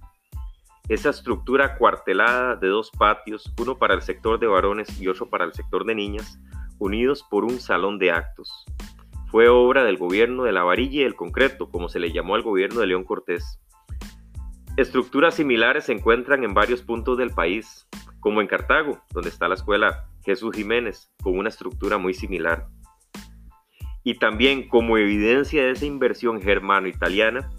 Esa 0.88 1.10
estructura 1.10 1.76
cuartelada 1.76 2.56
de 2.56 2.68
dos 2.68 2.90
patios, 2.90 3.52
uno 3.58 3.78
para 3.78 3.94
el 3.94 4.02
sector 4.02 4.38
de 4.38 4.46
varones 4.46 5.00
y 5.00 5.08
otro 5.08 5.30
para 5.30 5.44
el 5.44 5.52
sector 5.52 5.84
de 5.84 5.94
niñas, 5.94 6.38
unidos 6.78 7.24
por 7.30 7.44
un 7.44 7.60
salón 7.60 7.98
de 7.98 8.10
actos 8.10 8.66
fue 9.30 9.48
obra 9.48 9.84
del 9.84 9.96
gobierno 9.96 10.42
de 10.42 10.52
la 10.52 10.64
varilla 10.64 11.02
y 11.02 11.04
el 11.04 11.14
concreto, 11.14 11.70
como 11.70 11.88
se 11.88 12.00
le 12.00 12.10
llamó 12.10 12.34
al 12.34 12.42
gobierno 12.42 12.80
de 12.80 12.88
León 12.88 13.04
Cortés. 13.04 13.60
Estructuras 14.76 15.34
similares 15.34 15.84
se 15.84 15.92
encuentran 15.92 16.42
en 16.42 16.52
varios 16.52 16.82
puntos 16.82 17.16
del 17.16 17.30
país, 17.30 17.86
como 18.18 18.40
en 18.40 18.48
Cartago, 18.48 19.00
donde 19.12 19.28
está 19.28 19.46
la 19.46 19.54
escuela 19.54 20.08
Jesús 20.24 20.54
Jiménez, 20.54 21.10
con 21.22 21.38
una 21.38 21.48
estructura 21.48 21.98
muy 21.98 22.14
similar. 22.14 22.66
Y 24.02 24.18
también 24.18 24.68
como 24.68 24.96
evidencia 24.96 25.62
de 25.62 25.72
esa 25.72 25.86
inversión 25.86 26.40
germano-italiana 26.40 27.50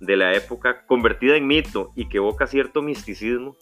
de 0.00 0.16
la 0.16 0.34
época, 0.34 0.86
convertida 0.86 1.36
en 1.36 1.46
mito 1.46 1.92
y 1.96 2.08
que 2.08 2.18
evoca 2.18 2.46
cierto 2.46 2.82
misticismo, 2.82 3.56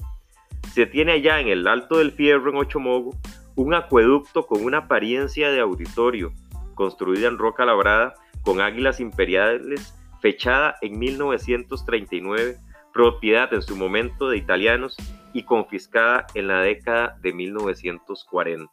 se 0.72 0.86
tiene 0.86 1.12
allá 1.12 1.40
en 1.40 1.48
el 1.48 1.66
Alto 1.66 1.98
del 1.98 2.12
Fierro, 2.12 2.50
en 2.50 2.56
Ochomogo, 2.56 3.16
un 3.54 3.72
acueducto 3.72 4.46
con 4.46 4.62
una 4.62 4.78
apariencia 4.78 5.50
de 5.50 5.60
auditorio 5.60 6.32
construida 6.74 7.28
en 7.28 7.38
roca 7.38 7.64
labrada 7.64 8.14
con 8.42 8.60
águilas 8.60 9.00
imperiales, 9.00 9.94
fechada 10.20 10.76
en 10.82 10.98
1939, 10.98 12.58
propiedad 12.96 13.52
en 13.52 13.60
su 13.60 13.76
momento 13.76 14.30
de 14.30 14.38
italianos 14.38 14.96
y 15.34 15.42
confiscada 15.42 16.26
en 16.32 16.48
la 16.48 16.62
década 16.62 17.18
de 17.20 17.34
1940. 17.34 18.72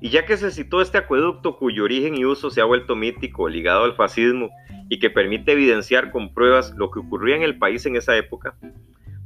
Y 0.00 0.10
ya 0.10 0.26
que 0.26 0.36
se 0.36 0.50
citó 0.50 0.82
este 0.82 0.98
acueducto 0.98 1.56
cuyo 1.56 1.84
origen 1.84 2.16
y 2.18 2.24
uso 2.24 2.50
se 2.50 2.60
ha 2.60 2.64
vuelto 2.64 2.96
mítico, 2.96 3.48
ligado 3.48 3.84
al 3.84 3.94
fascismo 3.94 4.50
y 4.88 4.98
que 4.98 5.10
permite 5.10 5.52
evidenciar 5.52 6.10
con 6.10 6.34
pruebas 6.34 6.74
lo 6.76 6.90
que 6.90 6.98
ocurría 6.98 7.36
en 7.36 7.44
el 7.44 7.56
país 7.56 7.86
en 7.86 7.94
esa 7.94 8.16
época, 8.16 8.56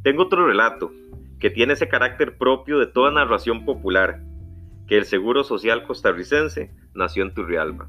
tengo 0.02 0.24
otro 0.24 0.46
relato 0.46 0.92
que 1.38 1.50
tiene 1.50 1.74
ese 1.74 1.88
carácter 1.88 2.38
propio 2.38 2.78
de 2.78 2.86
toda 2.86 3.10
narración 3.10 3.64
popular, 3.64 4.20
que 4.86 4.96
el 4.96 5.04
Seguro 5.04 5.44
Social 5.44 5.82
costarricense 5.84 6.70
nació 6.94 7.24
en 7.24 7.34
Turrialba. 7.34 7.88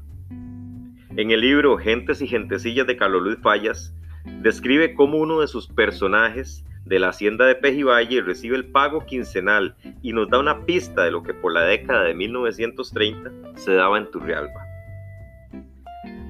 En 1.16 1.30
el 1.30 1.40
libro 1.40 1.78
Gentes 1.78 2.20
y 2.20 2.26
Gentecillas 2.26 2.86
de 2.86 2.96
Carlos 2.96 3.22
Luis 3.22 3.38
Fallas, 3.42 3.94
describe 4.42 4.94
cómo 4.94 5.18
uno 5.18 5.40
de 5.40 5.48
sus 5.48 5.66
personajes 5.68 6.64
de 6.84 6.98
la 6.98 7.08
hacienda 7.08 7.44
de 7.46 7.54
Pejivalle 7.54 8.22
recibe 8.22 8.56
el 8.56 8.66
pago 8.66 9.04
quincenal 9.04 9.76
y 10.02 10.12
nos 10.12 10.28
da 10.30 10.38
una 10.38 10.64
pista 10.64 11.04
de 11.04 11.10
lo 11.10 11.22
que 11.22 11.34
por 11.34 11.52
la 11.52 11.62
década 11.62 12.04
de 12.04 12.14
1930 12.14 13.30
se 13.56 13.74
daba 13.74 13.98
en 13.98 14.10
Turrialba. 14.10 14.64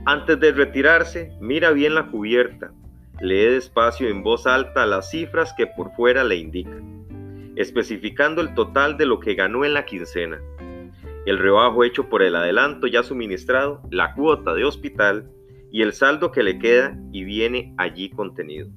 Antes 0.05 0.41
de 0.41 0.53
retirarse, 0.53 1.33
mira 1.41 1.71
bien 1.71 1.95
la 1.95 2.07
cubierta, 2.07 2.73
lee 3.21 3.45
despacio 3.45 4.09
en 4.09 4.23
voz 4.23 4.47
alta 4.47 4.87
las 4.87 5.11
cifras 5.11 5.53
que 5.57 5.67
por 5.67 5.95
fuera 5.95 6.25
le 6.25 6.37
indican, 6.37 6.98
especificando 7.59 8.41
el 8.41 8.55
total 8.55 8.97
de 8.97 9.05
lo 9.05 9.19
que 9.19 9.35
ganó 9.35 9.65
en 9.65 9.75
la 9.75 9.85
quincena, 9.85 10.41
el 11.27 11.39
rebajo 11.39 11.83
hecho 11.83 12.09
por 12.09 12.23
el 12.23 12.37
adelanto 12.37 12.87
ya 12.87 13.03
suministrado, 13.03 13.83
la 13.91 14.15
cuota 14.15 14.55
de 14.55 14.65
hospital 14.65 15.29
y 15.73 15.83
el 15.83 15.93
saldo 15.93 16.31
que 16.31 16.45
le 16.45 16.59
queda 16.59 16.97
y 17.13 17.25
viene 17.25 17.75
allí 17.77 18.11
contenido. 18.11 18.69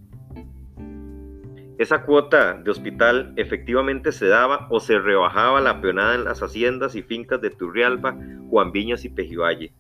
Esa 1.78 2.04
cuota 2.04 2.56
de 2.56 2.72
hospital 2.72 3.34
efectivamente 3.38 4.12
se 4.12 4.28
daba 4.28 4.68
o 4.72 4.80
se 4.80 5.00
rebajaba 5.00 5.62
la 5.62 5.80
peonada 5.80 6.16
en 6.16 6.26
las 6.26 6.42
haciendas 6.42 6.96
y 6.96 7.04
fincas 7.04 7.40
de 7.40 7.52
Turrialba, 7.52 8.18
Juan 8.50 8.72
Viñas 8.72 9.06
y 9.06 9.10
Pejivalle. 9.10 9.74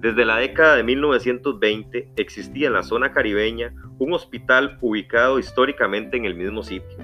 Desde 0.00 0.24
la 0.24 0.38
década 0.38 0.76
de 0.76 0.82
1920 0.82 2.12
existía 2.16 2.68
en 2.68 2.72
la 2.72 2.82
zona 2.82 3.12
caribeña 3.12 3.74
un 3.98 4.14
hospital 4.14 4.78
ubicado 4.80 5.38
históricamente 5.38 6.16
en 6.16 6.24
el 6.24 6.34
mismo 6.34 6.62
sitio, 6.62 6.98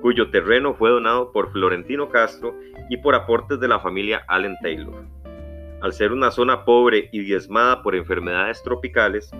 cuyo 0.00 0.30
terreno 0.30 0.74
fue 0.74 0.90
donado 0.90 1.32
por 1.32 1.52
Florentino 1.52 2.08
Castro 2.08 2.54
y 2.88 2.96
por 2.98 3.14
aportes 3.14 3.60
de 3.60 3.68
la 3.68 3.80
familia 3.80 4.24
Allen 4.28 4.56
Taylor. 4.62 5.04
Al 5.80 5.92
ser 5.92 6.12
una 6.12 6.30
zona 6.30 6.64
pobre 6.64 7.08
y 7.12 7.20
diezmada 7.20 7.82
por 7.82 7.94
enfermedades 7.94 8.62
tropicales, 8.62 9.30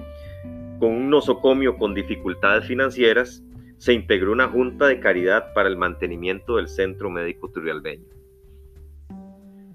con 0.79 0.91
un 0.91 1.11
nosocomio 1.11 1.77
con 1.77 1.95
dificultades 1.95 2.67
financieras, 2.67 3.43
se 3.79 3.93
integró 3.93 4.33
una 4.33 4.49
junta 4.49 4.87
de 4.87 5.01
caridad 5.01 5.53
para 5.55 5.69
el 5.69 5.77
mantenimiento 5.77 6.57
del 6.57 6.69
Centro 6.69 7.11
Médico 7.11 7.51
Turrialbeño. 7.51 8.07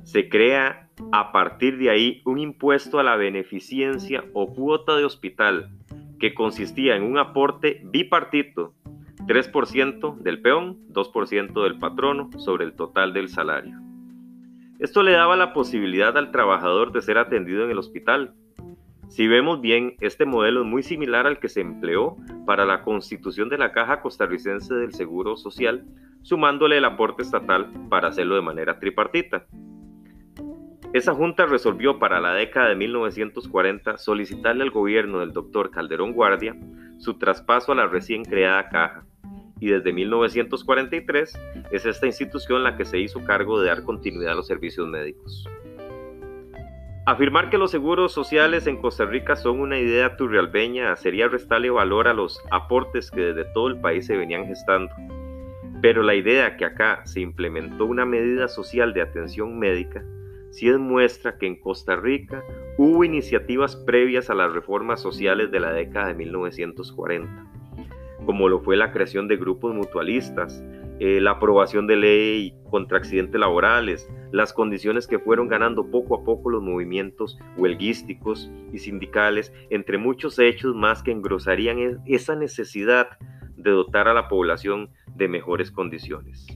Se 0.04 0.30
crea 0.30 0.90
a 1.12 1.32
partir 1.32 1.78
de 1.78 1.90
ahí 1.90 2.22
un 2.26 2.40
impuesto 2.40 3.00
a 3.00 3.04
la 3.04 3.16
beneficencia 3.16 4.24
o 4.34 4.54
cuota 4.54 4.98
de 4.98 5.06
hospital 5.06 5.70
que 6.20 6.34
consistía 6.34 6.96
en 6.96 7.04
un 7.04 7.18
aporte 7.18 7.82
bipartito, 7.86 8.74
3% 9.32 10.18
del 10.18 10.42
peón, 10.42 10.80
2% 10.90 11.64
del 11.64 11.78
patrono 11.80 12.30
sobre 12.38 12.66
el 12.66 12.74
total 12.74 13.14
del 13.14 13.30
salario. 13.30 13.80
Esto 14.80 15.04
le 15.04 15.14
daba 15.14 15.36
la 15.36 15.54
posibilidad 15.54 16.18
al 16.18 16.32
trabajador 16.32 16.92
de 16.92 17.02
ser 17.02 17.18
atendido 17.18 17.64
en 17.64 17.72
el 17.72 17.78
hospital, 17.78 18.34
si 19.12 19.28
vemos 19.28 19.60
bien, 19.60 19.98
este 20.00 20.26
modelo 20.26 20.62
es 20.62 20.68
muy 20.68 20.84
similar 20.84 21.28
al 21.28 21.38
que 21.38 21.50
se 21.50 21.60
empleó 21.60 22.16
para 22.46 22.66
la 22.66 22.82
constitución 22.82 23.50
de 23.50 23.58
la 23.58 23.74
Caja 23.74 24.00
Costarricense 24.00 24.74
del 24.74 24.94
Seguro 24.94 25.36
Social, 25.36 25.84
sumándole 26.22 26.78
el 26.78 26.86
aporte 26.86 27.22
estatal 27.22 27.74
para 27.90 28.08
hacerlo 28.08 28.36
de 28.36 28.42
manera 28.42 28.80
tripartita. 28.80 29.48
Esa 30.94 31.14
junta 31.14 31.46
resolvió 31.46 32.00
para 32.00 32.22
la 32.22 32.34
década 32.34 32.70
de 32.70 32.76
1940 32.76 33.98
solicitarle 33.98 34.64
al 34.64 34.72
gobierno 34.72 35.20
del 35.20 35.34
doctor 35.34 35.72
Calderón 35.72 36.14
Guardia 36.14 36.56
su 36.98 37.18
traspaso 37.18 37.74
a 37.74 37.76
la 37.76 37.88
recién 37.88 38.24
creada 38.24 38.70
caja, 38.70 39.04
y 39.62 39.68
desde 39.68 39.94
1943 39.94 41.40
es 41.72 41.86
esta 41.86 42.08
institución 42.08 42.64
la 42.64 42.76
que 42.76 42.84
se 42.84 43.00
hizo 43.00 43.24
cargo 43.24 43.62
de 43.62 43.68
dar 43.68 43.84
continuidad 43.84 44.34
a 44.34 44.36
los 44.36 44.48
servicios 44.48 44.88
médicos. 44.88 45.48
Afirmar 47.06 47.50
que 47.50 47.60
los 47.60 47.70
seguros 47.70 48.12
sociales 48.12 48.66
en 48.66 48.78
Costa 48.78 49.06
Rica 49.06 49.36
son 49.36 49.60
una 49.60 49.78
idea 49.80 50.18
turrialbeña 50.18 50.96
sería 50.96 51.28
restarle 51.28 51.70
valor 51.70 52.08
a 52.08 52.14
los 52.14 52.42
aportes 52.50 53.12
que 53.12 53.22
desde 53.22 53.46
todo 53.54 53.68
el 53.68 53.80
país 53.80 54.08
se 54.08 54.18
venían 54.18 54.48
gestando. 54.48 54.94
Pero 55.82 56.02
la 56.02 56.16
idea 56.16 56.58
que 56.58 56.66
acá 56.66 57.06
se 57.06 57.22
implementó 57.22 57.86
una 57.86 58.06
medida 58.06 58.48
social 58.48 58.94
de 58.94 59.02
atención 59.02 59.58
médica 59.60 60.04
sí 60.50 60.70
demuestra 60.70 61.38
que 61.38 61.48
en 61.48 61.60
Costa 61.60 61.96
Rica 61.96 62.44
hubo 62.78 63.04
iniciativas 63.04 63.76
previas 63.76 64.30
a 64.30 64.36
las 64.36 64.52
reformas 64.52 65.02
sociales 65.02 65.50
de 65.50 65.60
la 65.60 65.72
década 65.72 66.08
de 66.08 66.16
1940 66.16 67.61
como 68.26 68.50
lo 68.50 68.62
fue 68.62 68.78
la 68.78 68.92
creación 68.92 69.28
de 69.28 69.38
grupos 69.38 69.74
mutualistas, 69.74 70.64
eh, 71.00 71.20
la 71.20 71.32
aprobación 71.32 71.88
de 71.88 71.96
ley 71.96 72.54
contra 72.70 73.00
accidentes 73.00 73.40
laborales, 73.40 74.08
las 74.32 74.54
condiciones 74.54 75.08
que 75.08 75.20
fueron 75.20 75.48
ganando 75.48 75.90
poco 75.90 76.16
a 76.16 76.24
poco 76.24 76.50
los 76.52 76.62
movimientos 76.62 77.40
huelguísticos 77.58 78.52
y 78.72 78.78
sindicales, 78.78 79.52
entre 79.72 79.98
muchos 79.98 80.38
hechos 80.38 80.76
más 80.76 81.02
que 81.02 81.12
engrosarían 81.12 81.80
e-, 81.80 81.98
esa 82.06 82.36
necesidad 82.36 83.18
de 83.56 83.72
dotar 83.72 84.08
a 84.08 84.14
la 84.14 84.28
población 84.28 84.90
de 85.16 85.28
mejores 85.28 85.72
condiciones. 85.72 86.48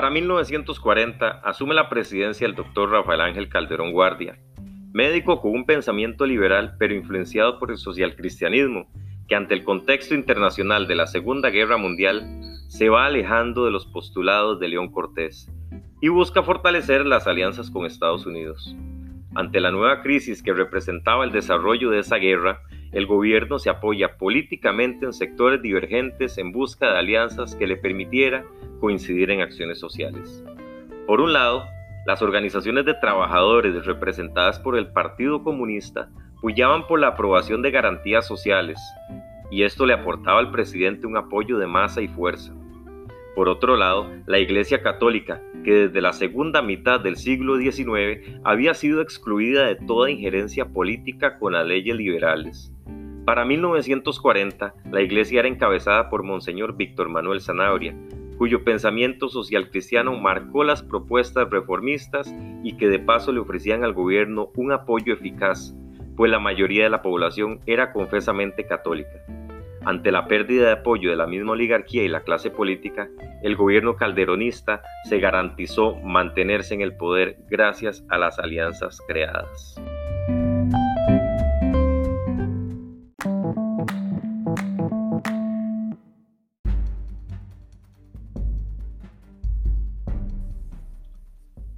Para 0.00 0.08
1940 0.08 1.28
asume 1.44 1.74
la 1.74 1.90
presidencia 1.90 2.46
el 2.46 2.54
doctor 2.54 2.90
Rafael 2.90 3.20
Ángel 3.20 3.50
Calderón 3.50 3.92
Guardia, 3.92 4.38
médico 4.94 5.42
con 5.42 5.52
un 5.52 5.66
pensamiento 5.66 6.24
liberal 6.24 6.74
pero 6.78 6.94
influenciado 6.94 7.58
por 7.58 7.70
el 7.70 7.76
socialcristianismo, 7.76 8.90
que 9.28 9.34
ante 9.34 9.52
el 9.52 9.62
contexto 9.62 10.14
internacional 10.14 10.88
de 10.88 10.94
la 10.94 11.06
Segunda 11.06 11.50
Guerra 11.50 11.76
Mundial 11.76 12.22
se 12.68 12.88
va 12.88 13.04
alejando 13.04 13.66
de 13.66 13.72
los 13.72 13.84
postulados 13.84 14.58
de 14.58 14.68
León 14.68 14.90
Cortés 14.90 15.52
y 16.00 16.08
busca 16.08 16.42
fortalecer 16.42 17.04
las 17.04 17.26
alianzas 17.26 17.70
con 17.70 17.84
Estados 17.84 18.24
Unidos. 18.24 18.74
Ante 19.34 19.60
la 19.60 19.70
nueva 19.70 20.00
crisis 20.00 20.42
que 20.42 20.54
representaba 20.54 21.26
el 21.26 21.30
desarrollo 21.30 21.90
de 21.90 21.98
esa 21.98 22.16
guerra, 22.16 22.62
el 22.92 23.06
gobierno 23.06 23.58
se 23.58 23.70
apoya 23.70 24.16
políticamente 24.16 25.06
en 25.06 25.12
sectores 25.12 25.62
divergentes 25.62 26.38
en 26.38 26.52
busca 26.52 26.92
de 26.92 26.98
alianzas 26.98 27.54
que 27.54 27.66
le 27.66 27.76
permitiera 27.76 28.44
coincidir 28.80 29.30
en 29.30 29.40
acciones 29.40 29.78
sociales. 29.78 30.44
Por 31.06 31.20
un 31.20 31.32
lado, 31.32 31.64
las 32.06 32.22
organizaciones 32.22 32.84
de 32.84 32.94
trabajadores 32.94 33.84
representadas 33.86 34.58
por 34.58 34.76
el 34.76 34.88
Partido 34.88 35.42
Comunista 35.44 36.08
puyaban 36.40 36.86
por 36.86 36.98
la 36.98 37.08
aprobación 37.08 37.62
de 37.62 37.70
garantías 37.70 38.26
sociales, 38.26 38.80
y 39.50 39.62
esto 39.64 39.84
le 39.86 39.92
aportaba 39.92 40.38
al 40.38 40.50
presidente 40.50 41.06
un 41.06 41.16
apoyo 41.16 41.58
de 41.58 41.66
masa 41.66 42.00
y 42.00 42.08
fuerza. 42.08 42.54
Por 43.34 43.48
otro 43.48 43.76
lado, 43.76 44.10
la 44.26 44.38
Iglesia 44.38 44.82
Católica, 44.82 45.40
que 45.64 45.88
desde 45.88 46.00
la 46.00 46.12
segunda 46.12 46.62
mitad 46.62 47.00
del 47.00 47.16
siglo 47.16 47.58
XIX 47.58 48.40
había 48.44 48.74
sido 48.74 49.00
excluida 49.02 49.66
de 49.66 49.76
toda 49.76 50.10
injerencia 50.10 50.66
política 50.66 51.38
con 51.38 51.52
las 51.52 51.66
leyes 51.66 51.96
liberales. 51.96 52.72
Para 53.30 53.44
1940, 53.44 54.74
la 54.90 55.02
Iglesia 55.02 55.38
era 55.38 55.46
encabezada 55.46 56.10
por 56.10 56.24
Monseñor 56.24 56.76
Víctor 56.76 57.08
Manuel 57.08 57.40
Zanabria, 57.40 57.94
cuyo 58.36 58.64
pensamiento 58.64 59.28
social 59.28 59.70
cristiano 59.70 60.18
marcó 60.18 60.64
las 60.64 60.82
propuestas 60.82 61.48
reformistas 61.48 62.34
y 62.64 62.76
que 62.76 62.88
de 62.88 62.98
paso 62.98 63.30
le 63.30 63.38
ofrecían 63.38 63.84
al 63.84 63.92
gobierno 63.92 64.50
un 64.56 64.72
apoyo 64.72 65.14
eficaz, 65.14 65.76
pues 66.16 66.28
la 66.28 66.40
mayoría 66.40 66.82
de 66.82 66.90
la 66.90 67.02
población 67.02 67.60
era 67.66 67.92
confesamente 67.92 68.66
católica. 68.66 69.24
Ante 69.84 70.10
la 70.10 70.26
pérdida 70.26 70.66
de 70.66 70.72
apoyo 70.72 71.10
de 71.10 71.16
la 71.16 71.28
misma 71.28 71.52
oligarquía 71.52 72.02
y 72.02 72.08
la 72.08 72.22
clase 72.22 72.50
política, 72.50 73.08
el 73.44 73.54
gobierno 73.54 73.94
calderonista 73.94 74.82
se 75.08 75.20
garantizó 75.20 75.94
mantenerse 76.02 76.74
en 76.74 76.80
el 76.80 76.96
poder 76.96 77.36
gracias 77.48 78.04
a 78.08 78.18
las 78.18 78.40
alianzas 78.40 79.00
creadas. 79.06 79.80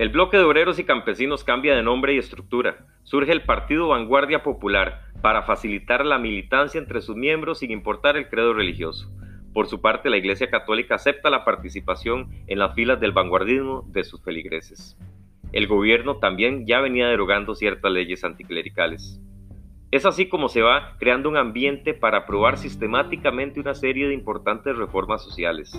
El 0.02 0.08
bloque 0.08 0.36
de 0.36 0.42
obreros 0.42 0.80
y 0.80 0.84
campesinos 0.84 1.44
cambia 1.44 1.76
de 1.76 1.82
nombre 1.84 2.12
y 2.12 2.18
estructura. 2.18 2.88
Surge 3.04 3.30
el 3.30 3.44
Partido 3.44 3.86
Vanguardia 3.86 4.42
Popular 4.42 5.02
para 5.22 5.42
facilitar 5.44 6.04
la 6.04 6.18
militancia 6.18 6.80
entre 6.80 7.00
sus 7.00 7.14
miembros 7.14 7.60
sin 7.60 7.70
importar 7.70 8.16
el 8.16 8.28
credo 8.28 8.52
religioso. 8.52 9.08
Por 9.54 9.68
su 9.68 9.80
parte, 9.80 10.10
la 10.10 10.16
Iglesia 10.16 10.50
Católica 10.50 10.96
acepta 10.96 11.30
la 11.30 11.44
participación 11.44 12.32
en 12.48 12.58
las 12.58 12.74
filas 12.74 12.98
del 12.98 13.12
vanguardismo 13.12 13.84
de 13.92 14.02
sus 14.02 14.20
feligreses. 14.24 14.98
El 15.52 15.68
gobierno 15.68 16.16
también 16.16 16.66
ya 16.66 16.80
venía 16.80 17.06
derogando 17.06 17.54
ciertas 17.54 17.92
leyes 17.92 18.24
anticlericales. 18.24 19.20
Es 19.92 20.04
así 20.04 20.28
como 20.28 20.48
se 20.48 20.62
va 20.62 20.96
creando 20.98 21.28
un 21.28 21.36
ambiente 21.36 21.94
para 21.94 22.18
aprobar 22.18 22.58
sistemáticamente 22.58 23.60
una 23.60 23.76
serie 23.76 24.08
de 24.08 24.14
importantes 24.14 24.76
reformas 24.76 25.22
sociales. 25.22 25.72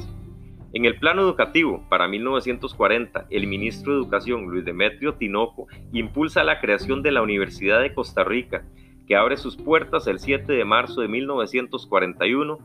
En 0.73 0.85
el 0.85 0.97
plano 0.97 1.21
educativo, 1.21 1.85
para 1.87 2.07
1940, 2.07 3.27
el 3.29 3.45
ministro 3.45 3.93
de 3.93 3.99
Educación, 3.99 4.47
Luis 4.47 4.65
Demetrio 4.65 5.13
Tinoco, 5.13 5.67
impulsa 5.91 6.43
la 6.43 6.59
creación 6.59 7.03
de 7.03 7.11
la 7.11 7.21
Universidad 7.21 7.79
de 7.79 7.93
Costa 7.93 8.23
Rica, 8.23 8.65
que 9.05 9.15
abre 9.15 9.37
sus 9.37 9.55
puertas 9.55 10.07
el 10.07 10.17
7 10.17 10.51
de 10.51 10.65
marzo 10.65 11.01
de 11.01 11.09
1941, 11.09 12.57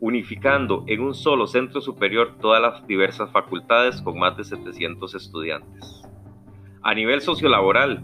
unificando 0.00 0.82
en 0.88 1.00
un 1.00 1.14
solo 1.14 1.46
centro 1.46 1.80
superior 1.80 2.38
todas 2.40 2.60
las 2.60 2.84
diversas 2.88 3.30
facultades 3.30 4.02
con 4.02 4.18
más 4.18 4.36
de 4.36 4.42
700 4.42 5.14
estudiantes. 5.14 6.02
A 6.82 6.92
nivel 6.92 7.20
sociolaboral, 7.20 8.02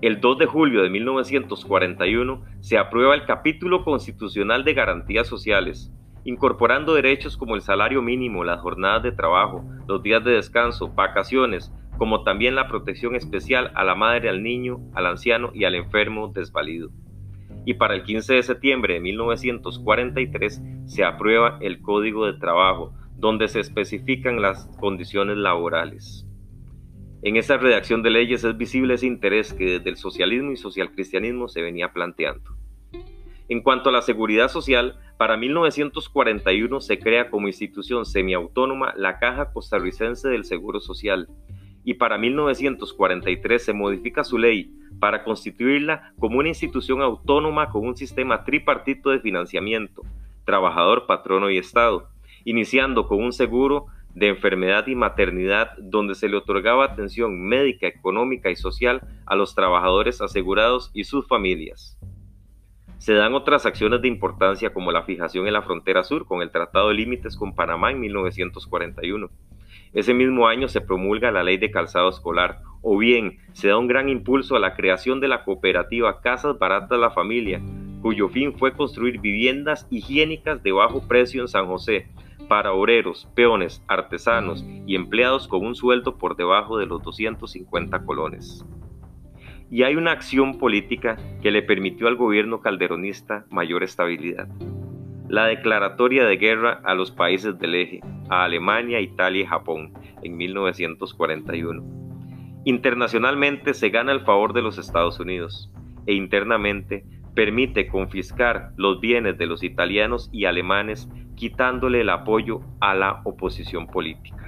el 0.00 0.20
2 0.20 0.38
de 0.38 0.46
julio 0.46 0.84
de 0.84 0.90
1941 0.90 2.44
se 2.60 2.78
aprueba 2.78 3.16
el 3.16 3.24
capítulo 3.24 3.82
constitucional 3.82 4.62
de 4.62 4.74
garantías 4.74 5.26
sociales, 5.26 5.92
incorporando 6.26 6.92
derechos 6.92 7.36
como 7.36 7.54
el 7.54 7.62
salario 7.62 8.02
mínimo, 8.02 8.42
las 8.42 8.60
jornadas 8.60 9.04
de 9.04 9.12
trabajo, 9.12 9.64
los 9.86 10.02
días 10.02 10.24
de 10.24 10.32
descanso, 10.32 10.88
vacaciones, 10.88 11.72
como 11.98 12.24
también 12.24 12.56
la 12.56 12.66
protección 12.66 13.14
especial 13.14 13.70
a 13.76 13.84
la 13.84 13.94
madre, 13.94 14.28
al 14.28 14.42
niño, 14.42 14.80
al 14.92 15.06
anciano 15.06 15.50
y 15.54 15.64
al 15.64 15.76
enfermo 15.76 16.32
desvalido. 16.34 16.90
Y 17.64 17.74
para 17.74 17.94
el 17.94 18.02
15 18.02 18.34
de 18.34 18.42
septiembre 18.42 18.94
de 18.94 19.00
1943 19.00 20.62
se 20.86 21.04
aprueba 21.04 21.58
el 21.60 21.80
Código 21.80 22.26
de 22.26 22.38
Trabajo, 22.38 22.92
donde 23.16 23.46
se 23.46 23.60
especifican 23.60 24.42
las 24.42 24.66
condiciones 24.78 25.36
laborales. 25.36 26.26
En 27.22 27.36
esa 27.36 27.56
redacción 27.56 28.02
de 28.02 28.10
leyes 28.10 28.42
es 28.42 28.56
visible 28.56 28.94
ese 28.94 29.06
interés 29.06 29.54
que 29.54 29.78
desde 29.78 29.90
el 29.90 29.96
socialismo 29.96 30.50
y 30.50 30.56
socialcristianismo 30.56 31.46
se 31.46 31.62
venía 31.62 31.92
planteando. 31.92 32.55
En 33.48 33.62
cuanto 33.62 33.90
a 33.90 33.92
la 33.92 34.02
seguridad 34.02 34.48
social, 34.48 34.98
para 35.18 35.36
1941 35.36 36.80
se 36.80 36.98
crea 36.98 37.30
como 37.30 37.46
institución 37.46 38.04
semiautónoma 38.04 38.92
la 38.96 39.18
Caja 39.20 39.52
Costarricense 39.52 40.28
del 40.28 40.44
Seguro 40.44 40.80
Social 40.80 41.28
y 41.84 41.94
para 41.94 42.18
1943 42.18 43.64
se 43.64 43.72
modifica 43.72 44.24
su 44.24 44.36
ley 44.36 44.72
para 44.98 45.22
constituirla 45.22 46.12
como 46.18 46.38
una 46.38 46.48
institución 46.48 47.00
autónoma 47.02 47.70
con 47.70 47.86
un 47.86 47.96
sistema 47.96 48.42
tripartito 48.42 49.10
de 49.10 49.20
financiamiento, 49.20 50.02
trabajador, 50.44 51.06
patrono 51.06 51.48
y 51.48 51.58
Estado, 51.58 52.08
iniciando 52.44 53.06
con 53.06 53.22
un 53.22 53.32
seguro 53.32 53.86
de 54.12 54.28
enfermedad 54.28 54.88
y 54.88 54.96
maternidad 54.96 55.76
donde 55.78 56.16
se 56.16 56.28
le 56.28 56.36
otorgaba 56.38 56.84
atención 56.84 57.40
médica, 57.40 57.86
económica 57.86 58.50
y 58.50 58.56
social 58.56 59.02
a 59.24 59.36
los 59.36 59.54
trabajadores 59.54 60.20
asegurados 60.20 60.90
y 60.94 61.04
sus 61.04 61.28
familias. 61.28 61.96
Se 62.98 63.12
dan 63.12 63.34
otras 63.34 63.66
acciones 63.66 64.00
de 64.00 64.08
importancia 64.08 64.72
como 64.72 64.90
la 64.90 65.02
fijación 65.02 65.46
en 65.46 65.52
la 65.52 65.62
frontera 65.62 66.02
sur 66.02 66.26
con 66.26 66.40
el 66.40 66.50
Tratado 66.50 66.88
de 66.88 66.94
Límites 66.94 67.36
con 67.36 67.54
Panamá 67.54 67.90
en 67.90 68.00
1941. 68.00 69.28
Ese 69.92 70.14
mismo 70.14 70.48
año 70.48 70.68
se 70.68 70.80
promulga 70.80 71.30
la 71.30 71.42
Ley 71.42 71.58
de 71.58 71.70
Calzado 71.70 72.08
Escolar, 72.08 72.60
o 72.82 72.96
bien 72.96 73.38
se 73.52 73.68
da 73.68 73.78
un 73.78 73.86
gran 73.86 74.08
impulso 74.08 74.56
a 74.56 74.60
la 74.60 74.74
creación 74.74 75.20
de 75.20 75.28
la 75.28 75.44
cooperativa 75.44 76.20
Casas 76.20 76.58
Baratas 76.58 76.98
la 76.98 77.10
Familia, 77.10 77.60
cuyo 78.00 78.28
fin 78.28 78.54
fue 78.58 78.72
construir 78.72 79.20
viviendas 79.20 79.86
higiénicas 79.90 80.62
de 80.62 80.72
bajo 80.72 81.06
precio 81.06 81.42
en 81.42 81.48
San 81.48 81.66
José 81.66 82.08
para 82.48 82.72
obreros, 82.72 83.28
peones, 83.34 83.82
artesanos 83.88 84.64
y 84.86 84.94
empleados 84.94 85.48
con 85.48 85.66
un 85.66 85.74
sueldo 85.74 86.16
por 86.16 86.36
debajo 86.36 86.78
de 86.78 86.86
los 86.86 87.02
250 87.02 88.04
colones 88.04 88.64
y 89.70 89.82
hay 89.82 89.96
una 89.96 90.12
acción 90.12 90.58
política 90.58 91.16
que 91.42 91.50
le 91.50 91.62
permitió 91.62 92.08
al 92.08 92.16
gobierno 92.16 92.60
calderonista 92.60 93.46
mayor 93.50 93.82
estabilidad. 93.82 94.48
La 95.28 95.46
declaratoria 95.46 96.24
de 96.24 96.36
guerra 96.36 96.80
a 96.84 96.94
los 96.94 97.10
países 97.10 97.58
del 97.58 97.74
eje, 97.74 98.00
a 98.28 98.44
Alemania, 98.44 99.00
Italia 99.00 99.42
y 99.42 99.46
Japón, 99.46 99.92
en 100.22 100.36
1941. 100.36 101.84
Internacionalmente 102.64 103.74
se 103.74 103.90
gana 103.90 104.12
el 104.12 104.20
favor 104.20 104.52
de 104.52 104.62
los 104.62 104.78
Estados 104.78 105.18
Unidos 105.20 105.70
e 106.06 106.14
internamente 106.14 107.04
permite 107.34 107.86
confiscar 107.86 108.72
los 108.76 109.00
bienes 109.00 109.36
de 109.36 109.46
los 109.46 109.62
italianos 109.62 110.30
y 110.32 110.46
alemanes 110.46 111.08
quitándole 111.36 112.00
el 112.00 112.08
apoyo 112.08 112.60
a 112.80 112.94
la 112.94 113.20
oposición 113.24 113.86
política. 113.86 114.45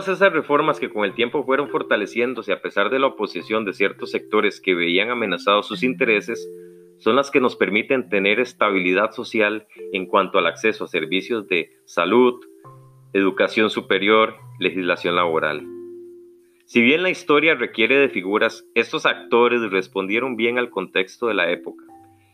Todas 0.00 0.16
esas 0.16 0.32
reformas 0.32 0.80
que 0.80 0.88
con 0.88 1.04
el 1.04 1.12
tiempo 1.12 1.44
fueron 1.44 1.68
fortaleciéndose 1.68 2.54
a 2.54 2.62
pesar 2.62 2.88
de 2.88 2.98
la 2.98 3.08
oposición 3.08 3.66
de 3.66 3.74
ciertos 3.74 4.10
sectores 4.10 4.58
que 4.58 4.74
veían 4.74 5.10
amenazados 5.10 5.68
sus 5.68 5.82
intereses, 5.82 6.50
son 6.96 7.16
las 7.16 7.30
que 7.30 7.38
nos 7.38 7.54
permiten 7.54 8.08
tener 8.08 8.40
estabilidad 8.40 9.10
social 9.10 9.66
en 9.92 10.06
cuanto 10.06 10.38
al 10.38 10.46
acceso 10.46 10.84
a 10.84 10.88
servicios 10.88 11.46
de 11.48 11.76
salud, 11.84 12.40
educación 13.12 13.68
superior, 13.68 14.36
legislación 14.58 15.16
laboral. 15.16 15.66
Si 16.64 16.80
bien 16.80 17.02
la 17.02 17.10
historia 17.10 17.54
requiere 17.54 17.98
de 17.98 18.08
figuras, 18.08 18.64
estos 18.74 19.04
actores 19.04 19.60
respondieron 19.70 20.34
bien 20.34 20.56
al 20.56 20.70
contexto 20.70 21.26
de 21.26 21.34
la 21.34 21.50
época 21.50 21.84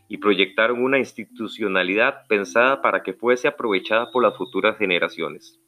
y 0.07 0.19
proyectaron 0.19 0.81
una 0.81 0.99
institucionalidad 0.99 2.27
pensada 2.29 2.81
para 2.81 3.03
que 3.03 3.11
fuese 3.11 3.49
aprovechada 3.49 4.09
por 4.09 4.23
las 4.23 4.37
futuras 4.37 4.77
generaciones. 4.77 5.59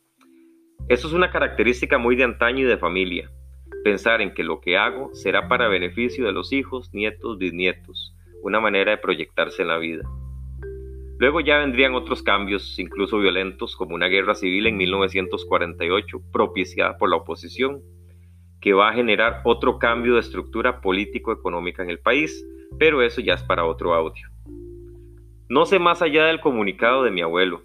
Esto 0.90 1.08
es 1.08 1.14
una 1.14 1.30
característica 1.30 2.00
muy 2.00 2.16
de 2.16 2.24
antaño 2.24 2.62
y 2.62 2.68
de 2.68 2.80
familia, 2.80 3.30
pensar 3.84 4.22
en 4.22 4.34
que 4.34 4.44
lo 4.44 4.60
que 4.60 4.76
hago 4.76 5.14
será 5.14 5.48
para 5.48 5.68
beneficio 5.68 6.26
de 6.26 6.32
los 6.32 6.52
hijos, 6.52 6.92
nietos, 6.96 7.38
bisnietos, 7.38 8.16
una 8.42 8.60
manera 8.60 8.90
de 8.90 8.98
proyectarse 8.98 9.62
en 9.62 9.68
la 9.68 9.78
vida. 9.78 10.02
Luego 11.20 11.42
ya 11.42 11.60
vendrían 11.60 11.94
otros 11.94 12.24
cambios, 12.24 12.80
incluso 12.80 13.20
violentos, 13.20 13.76
como 13.76 13.94
una 13.94 14.08
guerra 14.08 14.34
civil 14.34 14.66
en 14.66 14.78
1948, 14.78 16.24
propiciada 16.34 16.98
por 16.98 17.12
la 17.12 17.18
oposición, 17.18 17.84
que 18.60 18.74
va 18.74 18.90
a 18.90 18.94
generar 18.94 19.42
otro 19.44 19.78
cambio 19.78 20.16
de 20.16 20.22
estructura 20.22 20.82
político-económica 20.82 21.84
en 21.84 21.92
el 21.92 22.00
país, 22.00 22.44
pero 22.80 23.04
eso 23.04 23.22
ya 23.22 23.36
es 23.36 23.44
para 23.44 23.64
otro 23.64 23.94
audio. 23.94 24.28
No 25.50 25.68
sé 25.68 25.78
más 25.78 26.02
allá 26.02 26.26
del 26.26 26.40
comunicado 26.40 27.04
de 27.04 27.12
mi 27.12 27.22
abuelo, 27.22 27.62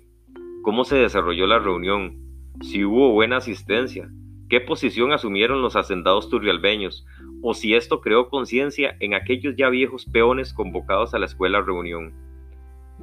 cómo 0.63 0.85
se 0.85 0.97
desarrolló 0.97 1.47
la 1.47 1.59
reunión, 1.59 2.24
si 2.61 2.85
hubo 2.85 3.11
buena 3.11 3.39
asistencia, 3.39 4.09
qué 4.49 4.61
posición 4.61 5.13
asumieron 5.13 5.61
los 5.63 5.77
hacendados 5.77 6.29
turrialbeños, 6.29 7.07
o 7.43 7.55
si 7.55 7.75
esto 7.75 8.01
creó 8.01 8.29
conciencia 8.29 8.97
en 9.01 9.15
aquellos 9.15 9.57
ya 9.57 9.69
viejos 9.69 10.07
peones 10.07 10.55
convocados 10.55 11.15
a 11.15 11.19
la 11.19 11.27
escuela 11.27 11.61
reunión. 11.61 12.15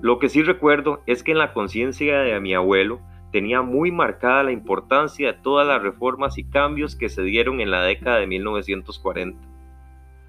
Lo 0.01 0.19
que 0.19 0.29
sí 0.29 0.41
recuerdo 0.41 1.03
es 1.05 1.21
que 1.21 1.33
en 1.33 1.37
la 1.37 1.53
conciencia 1.53 2.19
de 2.19 2.39
mi 2.39 2.53
abuelo 2.53 3.01
tenía 3.31 3.61
muy 3.61 3.91
marcada 3.91 4.43
la 4.43 4.51
importancia 4.51 5.33
de 5.33 5.39
todas 5.39 5.67
las 5.67 5.81
reformas 5.81 6.37
y 6.37 6.43
cambios 6.43 6.95
que 6.95 7.09
se 7.09 7.21
dieron 7.21 7.59
en 7.59 7.71
la 7.71 7.83
década 7.83 8.19
de 8.19 8.27
1940. 8.27 9.39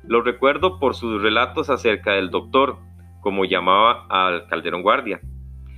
Lo 0.04 0.22
recuerdo 0.22 0.80
por 0.80 0.94
sus 0.94 1.22
relatos 1.22 1.70
acerca 1.70 2.12
del 2.12 2.30
doctor, 2.30 2.78
como 3.20 3.44
llamaba 3.44 4.06
al 4.08 4.48
Calderón 4.48 4.82
Guardia, 4.82 5.20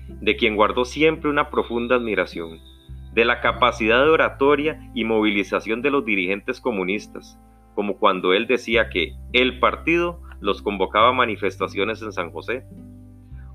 de 0.08 0.36
quien 0.36 0.56
guardó 0.56 0.86
siempre 0.86 1.28
una 1.28 1.50
profunda 1.50 1.96
admiración, 1.96 2.58
de 3.14 3.24
la 3.24 3.40
capacidad 3.40 4.04
de 4.04 4.10
oratoria 4.10 4.90
y 4.94 5.04
movilización 5.04 5.82
de 5.82 5.90
los 5.90 6.04
dirigentes 6.04 6.60
comunistas, 6.60 7.38
como 7.74 7.96
cuando 7.96 8.32
él 8.32 8.46
decía 8.46 8.88
que 8.88 9.14
el 9.32 9.58
partido 9.60 10.20
los 10.40 10.62
convocaba 10.62 11.08
a 11.08 11.12
manifestaciones 11.12 12.02
en 12.02 12.12
San 12.12 12.30
José, 12.30 12.64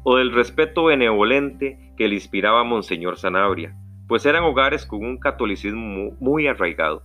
o 0.03 0.15
del 0.15 0.31
respeto 0.31 0.85
benevolente 0.85 1.93
que 1.97 2.07
le 2.07 2.15
inspiraba 2.15 2.61
a 2.61 2.63
Monseñor 2.63 3.17
Sanabria, 3.17 3.75
pues 4.07 4.25
eran 4.25 4.43
hogares 4.43 4.85
con 4.85 5.05
un 5.05 5.19
catolicismo 5.19 6.15
muy 6.19 6.47
arraigado. 6.47 7.03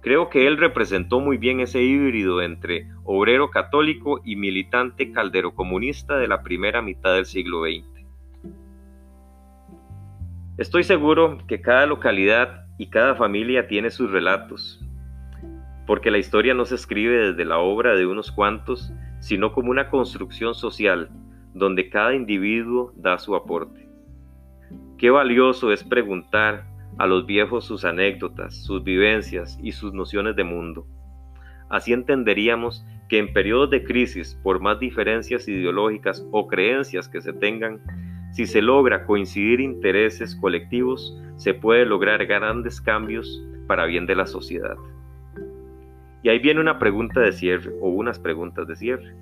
Creo 0.00 0.30
que 0.30 0.46
él 0.46 0.56
representó 0.56 1.20
muy 1.20 1.38
bien 1.38 1.60
ese 1.60 1.82
híbrido 1.82 2.40
entre 2.40 2.86
obrero 3.04 3.50
católico 3.50 4.20
y 4.24 4.36
militante 4.36 5.12
caldero 5.12 5.54
comunista 5.54 6.16
de 6.16 6.28
la 6.28 6.42
primera 6.42 6.82
mitad 6.82 7.14
del 7.14 7.26
siglo 7.26 7.64
XX. 7.64 7.97
Estoy 10.58 10.82
seguro 10.82 11.38
que 11.46 11.60
cada 11.60 11.86
localidad 11.86 12.66
y 12.78 12.88
cada 12.88 13.14
familia 13.14 13.68
tiene 13.68 13.90
sus 13.90 14.10
relatos, 14.10 14.84
porque 15.86 16.10
la 16.10 16.18
historia 16.18 16.52
no 16.52 16.64
se 16.64 16.74
escribe 16.74 17.28
desde 17.28 17.44
la 17.44 17.58
obra 17.58 17.94
de 17.94 18.06
unos 18.06 18.32
cuantos, 18.32 18.92
sino 19.20 19.52
como 19.52 19.70
una 19.70 19.88
construcción 19.88 20.56
social 20.56 21.10
donde 21.54 21.88
cada 21.88 22.12
individuo 22.12 22.92
da 22.96 23.18
su 23.18 23.36
aporte. 23.36 23.88
Qué 24.98 25.10
valioso 25.10 25.70
es 25.70 25.84
preguntar 25.84 26.66
a 26.98 27.06
los 27.06 27.24
viejos 27.24 27.64
sus 27.64 27.84
anécdotas, 27.84 28.64
sus 28.64 28.82
vivencias 28.82 29.60
y 29.62 29.70
sus 29.70 29.92
nociones 29.92 30.34
de 30.34 30.42
mundo. 30.42 30.88
Así 31.70 31.92
entenderíamos 31.92 32.84
que 33.08 33.18
en 33.18 33.32
periodos 33.32 33.70
de 33.70 33.84
crisis, 33.84 34.34
por 34.42 34.60
más 34.60 34.80
diferencias 34.80 35.46
ideológicas 35.46 36.26
o 36.32 36.48
creencias 36.48 37.08
que 37.08 37.20
se 37.20 37.32
tengan, 37.32 37.80
si 38.38 38.46
se 38.46 38.62
logra 38.62 39.04
coincidir 39.04 39.60
intereses 39.60 40.36
colectivos, 40.36 41.20
se 41.34 41.54
puede 41.54 41.84
lograr 41.84 42.24
grandes 42.24 42.80
cambios 42.80 43.44
para 43.66 43.84
bien 43.84 44.06
de 44.06 44.14
la 44.14 44.26
sociedad. 44.26 44.76
Y 46.22 46.28
ahí 46.28 46.38
viene 46.38 46.60
una 46.60 46.78
pregunta 46.78 47.18
de 47.18 47.32
cierre 47.32 47.72
o 47.80 47.88
unas 47.88 48.20
preguntas 48.20 48.68
de 48.68 48.76
cierre. 48.76 49.12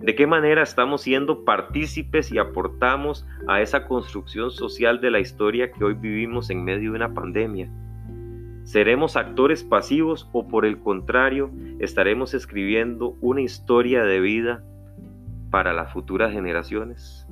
¿De 0.00 0.14
qué 0.14 0.26
manera 0.26 0.62
estamos 0.62 1.00
siendo 1.00 1.46
partícipes 1.46 2.30
y 2.30 2.36
aportamos 2.36 3.26
a 3.48 3.62
esa 3.62 3.86
construcción 3.86 4.50
social 4.50 5.00
de 5.00 5.12
la 5.12 5.20
historia 5.20 5.72
que 5.72 5.82
hoy 5.82 5.94
vivimos 5.94 6.50
en 6.50 6.62
medio 6.62 6.90
de 6.90 6.96
una 6.96 7.14
pandemia? 7.14 7.70
¿Seremos 8.64 9.16
actores 9.16 9.64
pasivos 9.64 10.28
o 10.34 10.46
por 10.46 10.66
el 10.66 10.78
contrario 10.78 11.50
estaremos 11.78 12.34
escribiendo 12.34 13.16
una 13.22 13.40
historia 13.40 14.04
de 14.04 14.20
vida 14.20 14.62
para 15.50 15.72
las 15.72 15.90
futuras 15.90 16.34
generaciones? 16.34 17.26